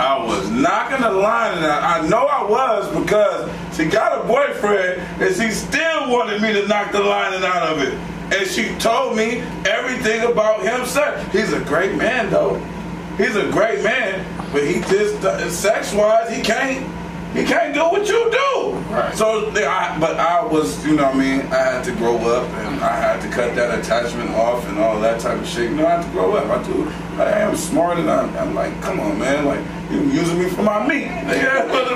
I 0.00 0.24
was 0.24 0.50
knocking 0.50 1.00
the 1.00 1.10
line, 1.10 1.56
and 1.58 1.66
I, 1.66 1.98
I 1.98 2.08
know 2.08 2.26
I 2.26 2.42
was 2.48 2.88
because 3.00 3.50
she 3.76 3.84
got 3.86 4.24
a 4.24 4.26
boyfriend, 4.26 5.00
and 5.22 5.34
she 5.34 5.50
still 5.50 6.10
wanted 6.10 6.42
me 6.42 6.52
to 6.52 6.66
knock 6.66 6.92
the 6.92 7.00
lining 7.00 7.44
out 7.44 7.68
of 7.68 7.82
it. 7.82 7.94
And 8.34 8.46
she 8.48 8.74
told 8.78 9.16
me 9.16 9.40
everything 9.66 10.30
about 10.30 10.62
him. 10.62 10.84
Sir, 10.86 11.18
he's 11.32 11.52
a 11.52 11.60
great 11.60 11.96
man, 11.96 12.30
though. 12.30 12.58
He's 13.16 13.36
a 13.36 13.50
great 13.50 13.82
man, 13.82 14.24
but 14.52 14.66
he 14.66 14.80
just 14.82 15.24
uh, 15.24 15.48
sex-wise, 15.50 16.34
he 16.34 16.42
can't. 16.42 16.86
He 17.34 17.44
can't 17.44 17.74
do 17.74 17.80
what 17.80 18.08
you 18.08 18.30
do. 18.30 18.70
Right. 18.92 19.14
So, 19.14 19.50
I, 19.50 19.96
but 20.00 20.16
I 20.16 20.44
was, 20.44 20.84
you 20.86 20.96
know 20.96 21.04
what 21.04 21.16
I 21.16 21.18
mean? 21.18 21.40
I 21.52 21.56
had 21.56 21.84
to 21.84 21.92
grow 21.92 22.16
up 22.16 22.48
and 22.48 22.80
I 22.80 22.96
had 22.96 23.20
to 23.22 23.28
cut 23.28 23.54
that 23.54 23.78
attachment 23.78 24.30
off 24.30 24.66
and 24.68 24.78
all 24.78 24.98
that 25.00 25.20
type 25.20 25.38
of 25.38 25.46
shit. 25.46 25.70
You 25.70 25.76
know, 25.76 25.86
I 25.86 25.96
had 25.96 26.04
to 26.04 26.10
grow 26.10 26.34
up. 26.36 26.46
I 26.46 26.62
do. 26.66 26.88
I 27.20 27.30
am 27.40 27.54
smart 27.56 27.98
and 27.98 28.10
I'm, 28.10 28.34
I'm 28.36 28.54
like, 28.54 28.80
come 28.80 28.98
on, 29.00 29.18
man. 29.18 29.44
Like, 29.44 29.60
you're 29.90 30.04
using 30.04 30.38
me 30.38 30.48
for 30.48 30.62
my 30.62 30.86
meat. 30.86 31.08
Yeah, 31.38 31.66
but 31.68 31.92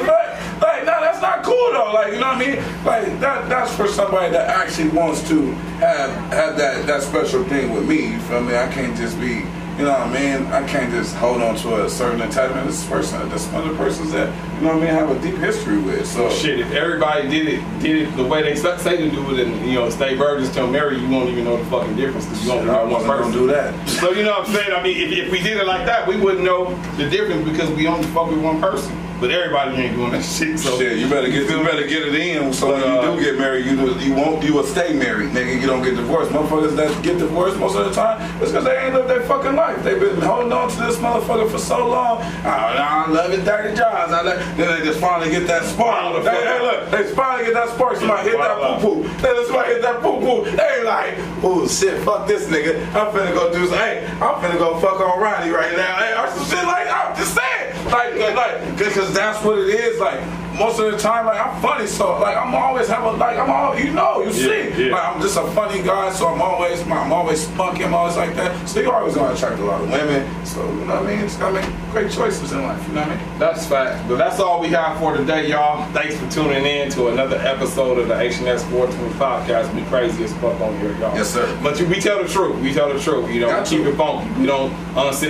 like, 0.63 0.85
no, 0.85 1.01
that's 1.01 1.21
not 1.21 1.43
cool 1.43 1.73
though. 1.73 1.91
Like, 1.93 2.13
you 2.13 2.21
know 2.21 2.29
what 2.29 2.37
I 2.37 2.47
mean? 2.47 2.57
Like, 2.85 3.21
that 3.21 3.49
that's 3.49 3.75
for 3.75 3.89
somebody 3.89 4.31
that 4.33 4.49
actually 4.49 4.91
wants 4.91 5.27
to 5.29 5.51
have 5.81 6.11
have 6.33 6.57
that 6.57 6.87
that 6.87 7.03
special 7.03 7.43
thing 7.45 7.73
with 7.73 7.89
me. 7.89 8.13
You 8.13 8.21
feel 8.21 8.41
me? 8.43 8.57
I 8.57 8.69
can't 8.69 8.97
just 8.97 9.19
be. 9.19 9.45
You 9.83 9.89
know 9.89 9.95
what 9.99 10.17
I 10.17 10.39
mean? 10.39 10.47
I 10.53 10.65
can't 10.69 10.93
just 10.93 11.13
hold 11.17 11.43
on 11.43 11.57
to 11.57 11.85
a 11.85 11.91
certain 11.91 12.21
attachment. 12.21 12.69
This 12.69 12.87
person, 12.87 13.19
one 13.53 13.69
of 13.69 13.77
persons 13.77 14.13
that 14.13 14.29
you 14.55 14.61
know 14.61 14.75
what 14.75 14.85
I 14.85 14.87
mean 14.87 14.95
have 14.95 15.11
a 15.11 15.21
deep 15.21 15.35
history 15.39 15.77
with. 15.77 16.07
So 16.07 16.31
Shit, 16.31 16.61
if 16.61 16.71
everybody 16.71 17.29
did 17.29 17.49
it, 17.49 17.81
did 17.81 18.03
it 18.07 18.17
the 18.17 18.23
way 18.23 18.43
they 18.43 18.55
say 18.55 18.97
to 18.97 19.11
do 19.11 19.35
it, 19.35 19.45
and 19.45 19.67
you 19.67 19.75
know, 19.75 19.91
stay 19.91 20.15
virgins 20.15 20.55
till 20.55 20.69
married, 20.69 21.01
you 21.01 21.09
won't 21.09 21.31
even 21.31 21.43
know 21.43 21.57
the 21.57 21.69
fucking 21.69 21.97
difference 21.97 22.27
because 22.27 22.45
you 22.45 22.53
don't 22.53 22.71
I 22.71 22.85
know 22.85 22.93
one 22.93 23.05
person. 23.05 23.33
do 23.33 23.49
that. 23.49 23.89
So 23.89 24.13
you 24.13 24.23
know 24.23 24.39
what 24.39 24.49
I'm 24.51 24.55
saying? 24.55 24.73
I 24.73 24.81
mean, 24.85 24.97
if, 24.99 25.27
if 25.27 25.33
we 25.33 25.41
did 25.41 25.57
it 25.57 25.67
like 25.67 25.85
that, 25.87 26.07
we 26.07 26.17
wouldn't 26.17 26.45
know 26.45 26.73
the 26.97 27.11
difference 27.11 27.45
because 27.51 27.69
we 27.73 27.89
only 27.89 28.07
fuck 28.11 28.31
with 28.31 28.41
one 28.41 28.61
person. 28.61 28.97
But 29.23 29.31
everybody 29.31 29.77
ain't 29.81 29.95
doing 29.95 30.11
that 30.11 30.25
shit. 30.37 30.59
So 30.59 30.77
Shit, 30.81 30.99
you 30.99 31.09
better 31.09 31.29
get 31.29 31.49
you 31.49 31.63
better 31.63 31.87
get 31.87 32.03
it 32.09 32.15
in. 32.17 32.53
So 32.53 32.73
when 32.73 32.83
Uh, 32.83 33.13
you 33.13 33.19
do 33.19 33.25
get 33.25 33.39
married, 33.39 33.67
you 33.67 33.77
do, 33.77 33.95
you 34.05 34.15
won't 34.15 34.43
you 34.43 34.53
will 34.53 34.65
stay 34.67 34.93
married, 34.95 35.31
nigga. 35.31 35.61
You 35.61 35.67
don't 35.69 35.81
get 35.85 35.95
divorced. 35.95 36.33
Motherfuckers 36.33 36.75
that 36.75 36.91
get 37.05 37.19
divorced 37.19 37.57
most 37.57 37.77
of 37.77 37.85
the 37.87 37.93
time 37.93 38.19
it's 38.43 38.51
because 38.51 38.65
they 38.65 38.77
ain't 38.77 38.95
lived 38.95 39.09
their 39.09 39.23
fucking 39.23 39.55
life. 39.55 39.81
They've 39.85 40.01
been 40.01 40.21
holding 40.21 40.53
on 40.53 40.69
to 40.71 40.77
this 40.81 40.97
motherfucker 40.97 41.49
for 41.49 41.59
so 41.59 41.87
long. 41.87 42.19
Oh, 42.21 42.49
I 42.49 43.09
love 43.09 43.31
it, 43.33 43.45
dirty 43.45 43.77
jobs. 43.77 44.11
I 44.13 44.23
love, 44.23 44.39
then 44.57 44.67
they 44.81 44.85
just 44.85 44.99
finally 44.99 45.31
get 45.31 45.47
that 45.47 45.63
spark. 45.67 46.25
They, 46.25 46.31
hey, 46.31 46.61
look, 46.61 46.91
they 46.91 47.05
finally 47.15 47.45
get 47.45 47.55
that 47.55 47.69
spark. 47.71 47.99
Somebody 47.99 48.29
hit 48.31 48.39
that 48.39 48.81
poo 48.81 49.03
poo. 49.03 49.09
Then 49.23 49.47
somebody 49.47 49.75
hit 49.75 49.83
that 49.83 50.03
poo 50.03 50.19
poo. 50.19 50.51
They 50.51 50.83
like, 50.83 51.15
oh 51.47 51.69
shit, 51.69 52.03
fuck 52.03 52.27
this 52.27 52.49
nigga. 52.49 52.75
I'm 52.99 53.15
finna 53.15 53.33
go 53.35 53.53
do 53.53 53.67
some. 53.69 53.79
Hey, 53.79 54.05
I'm 54.21 54.35
finna 54.43 54.59
go 54.59 54.81
fuck 54.81 54.99
on 55.01 55.21
Ronnie 55.21 55.51
right 55.53 55.77
now. 55.77 55.95
Hey, 56.03 56.11
or 56.19 56.27
some 56.35 56.45
shit 56.51 56.67
like 56.67 56.89
I'm 56.91 57.15
just 57.17 57.35
saying, 57.39 57.82
like, 57.93 58.35
like, 58.35 58.79
because 58.79 59.13
that's 59.15 59.45
what 59.45 59.59
it 59.59 59.69
is. 59.69 60.01
Like 60.01 60.42
most 60.55 60.79
of 60.81 60.91
the 60.91 60.99
time, 60.99 61.27
like 61.27 61.45
I'm 61.45 61.61
funny, 61.61 61.87
so 61.87 62.19
like 62.21 62.37
I'm 62.37 62.55
always 62.55 62.89
have 62.89 63.05
a 63.05 63.11
like 63.13 63.39
I'm 63.39 63.51
all 63.51 63.79
you 63.79 63.93
know, 63.93 64.23
you 64.23 64.33
see, 64.33 64.87
yeah. 64.87 64.93
like 64.93 65.05
I'm 65.05 65.21
just 65.21 65.37
a 65.37 65.47
funny 65.53 65.83
guy, 65.83 66.13
so 66.13 66.29
I'm 66.29 66.41
always 66.43 66.81
I'm 66.83 67.13
always 67.13 67.47
spunky, 67.47 67.85
I'm 67.85 67.95
always 67.95 68.17
like 68.17 68.35
that. 68.37 68.69
So 68.69 68.81
you're 68.81 68.95
always 68.95 69.15
gonna 69.15 69.35
attract 69.35 69.61
a 69.61 69.65
lot 69.65 69.81
of 69.81 69.91
women. 69.91 70.47
So 70.47 70.65
you 70.65 70.85
know 70.85 71.01
what 71.01 71.05
I 71.05 71.17
mean? 71.17 71.25
It's 71.25 71.37
gonna 71.37 71.61
make 71.61 71.71
great 71.91 72.11
choices 72.13 72.53
in 72.53 72.63
life. 72.63 72.87
You 72.89 72.95
know 72.95 73.01
what 73.03 73.11
I 73.11 73.17
mean? 73.17 73.39
That's 73.39 73.67
fact. 73.67 74.09
But 74.09 74.17
that's 74.17 74.41
all 74.41 74.61
we 74.61 74.69
have 74.69 74.99
for 74.99 75.17
today, 75.17 75.49
y'all. 75.49 75.91
Thanks 75.93 76.17
for 76.17 76.29
tuning 76.31 76.65
in 76.65 76.91
to 76.93 77.09
another 77.09 77.37
episode 77.37 77.99
of 77.99 78.09
the 78.09 78.15
HNS 78.15 78.63
420 78.71 79.15
podcast. 79.15 79.75
We 79.75 79.83
crazy 79.89 80.25
as 80.25 80.33
fuck 80.35 80.61
on 80.61 80.79
here, 80.81 80.93
y'all. 80.99 81.15
Yes, 81.15 81.33
sir. 81.33 81.59
But 81.63 81.81
we 81.83 82.01
tell 82.01 82.23
the 82.23 82.29
truth. 82.29 82.61
We 82.61 82.73
tell 82.73 82.93
the 82.93 83.01
truth. 83.01 83.31
You 83.31 83.41
know, 83.41 83.49
Got 83.49 83.67
keep 83.67 83.83
to. 83.85 83.91
it 83.91 83.97
funky. 83.97 84.41
We 84.41 84.47
don't 84.47 84.73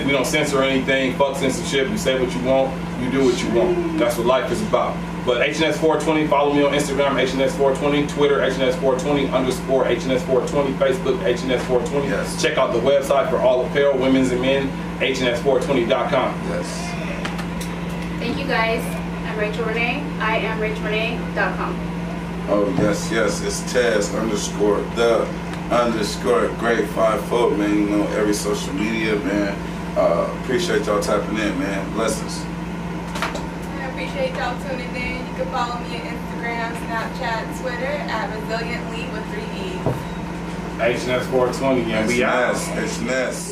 we 0.06 0.12
don't 0.12 0.26
censor 0.26 0.62
anything. 0.62 1.14
Fuck 1.16 1.36
censorship. 1.36 1.88
You 1.88 1.98
say 1.98 2.18
what 2.20 2.34
you 2.34 2.42
want. 2.42 2.91
You 3.02 3.10
do 3.10 3.24
what 3.24 3.42
you 3.42 3.50
want. 3.50 3.98
That's 3.98 4.16
what 4.16 4.26
life 4.26 4.52
is 4.52 4.62
about. 4.62 4.94
But 5.26 5.44
HNS 5.44 5.74
420, 5.74 6.28
follow 6.28 6.52
me 6.52 6.62
on 6.62 6.72
Instagram, 6.72 7.20
HNS 7.20 7.50
420, 7.56 8.06
Twitter, 8.06 8.38
HNS 8.38 8.74
420 8.80 9.28
underscore 9.28 9.84
HNS 9.84 10.20
420, 10.20 10.72
Facebook, 10.74 11.18
HNS 11.18 11.60
420. 11.66 12.08
Yes. 12.08 12.40
Check 12.40 12.58
out 12.58 12.72
the 12.72 12.78
website 12.78 13.28
for 13.28 13.38
all 13.38 13.66
apparel, 13.66 13.98
women's 13.98 14.30
and 14.30 14.40
men, 14.40 14.68
HNS420.com. 14.98 16.34
Yes. 16.48 16.92
Thank 18.18 18.38
you 18.38 18.46
guys. 18.46 18.84
I'm 19.26 19.38
Rachel 19.38 19.64
Renee. 19.64 20.00
I 20.20 20.36
am 20.36 20.60
rachelrenee.com. 20.60 21.92
Oh 22.48 22.72
yes, 22.78 23.10
yes. 23.10 23.40
It's 23.42 23.60
Taz 23.72 24.16
underscore 24.20 24.80
the 24.96 25.24
underscore 25.70 26.48
great 26.58 26.86
five 26.90 27.24
foot 27.26 27.56
man. 27.56 27.74
You 27.74 27.86
know 27.88 28.06
every 28.08 28.34
social 28.34 28.72
media 28.74 29.16
man. 29.16 29.56
Uh, 29.96 30.36
appreciate 30.42 30.86
y'all 30.86 31.00
tapping 31.00 31.38
in, 31.38 31.58
man. 31.58 31.92
Blessings. 31.94 32.44
I 34.12 34.14
appreciate 34.14 34.38
y'all 34.38 34.68
tuning 34.68 34.94
in. 34.94 35.26
You 35.26 35.34
can 35.36 35.46
follow 35.46 35.80
me 35.80 35.96
on 35.96 36.04
Instagram, 36.04 36.76
Snapchat, 36.84 37.60
Twitter 37.62 37.96
at 38.12 38.28
Resilient 38.36 38.90
Lead 38.90 39.10
with 39.10 39.24
three 39.32 39.42
E's. 39.58 39.80
HNS 40.76 41.24
420, 41.30 41.92
and 41.94 42.06
we 42.06 42.22
out. 42.22 42.54
It's 42.54 42.68
Ness. 42.68 42.78
It's 42.84 43.00
Ness. 43.00 43.51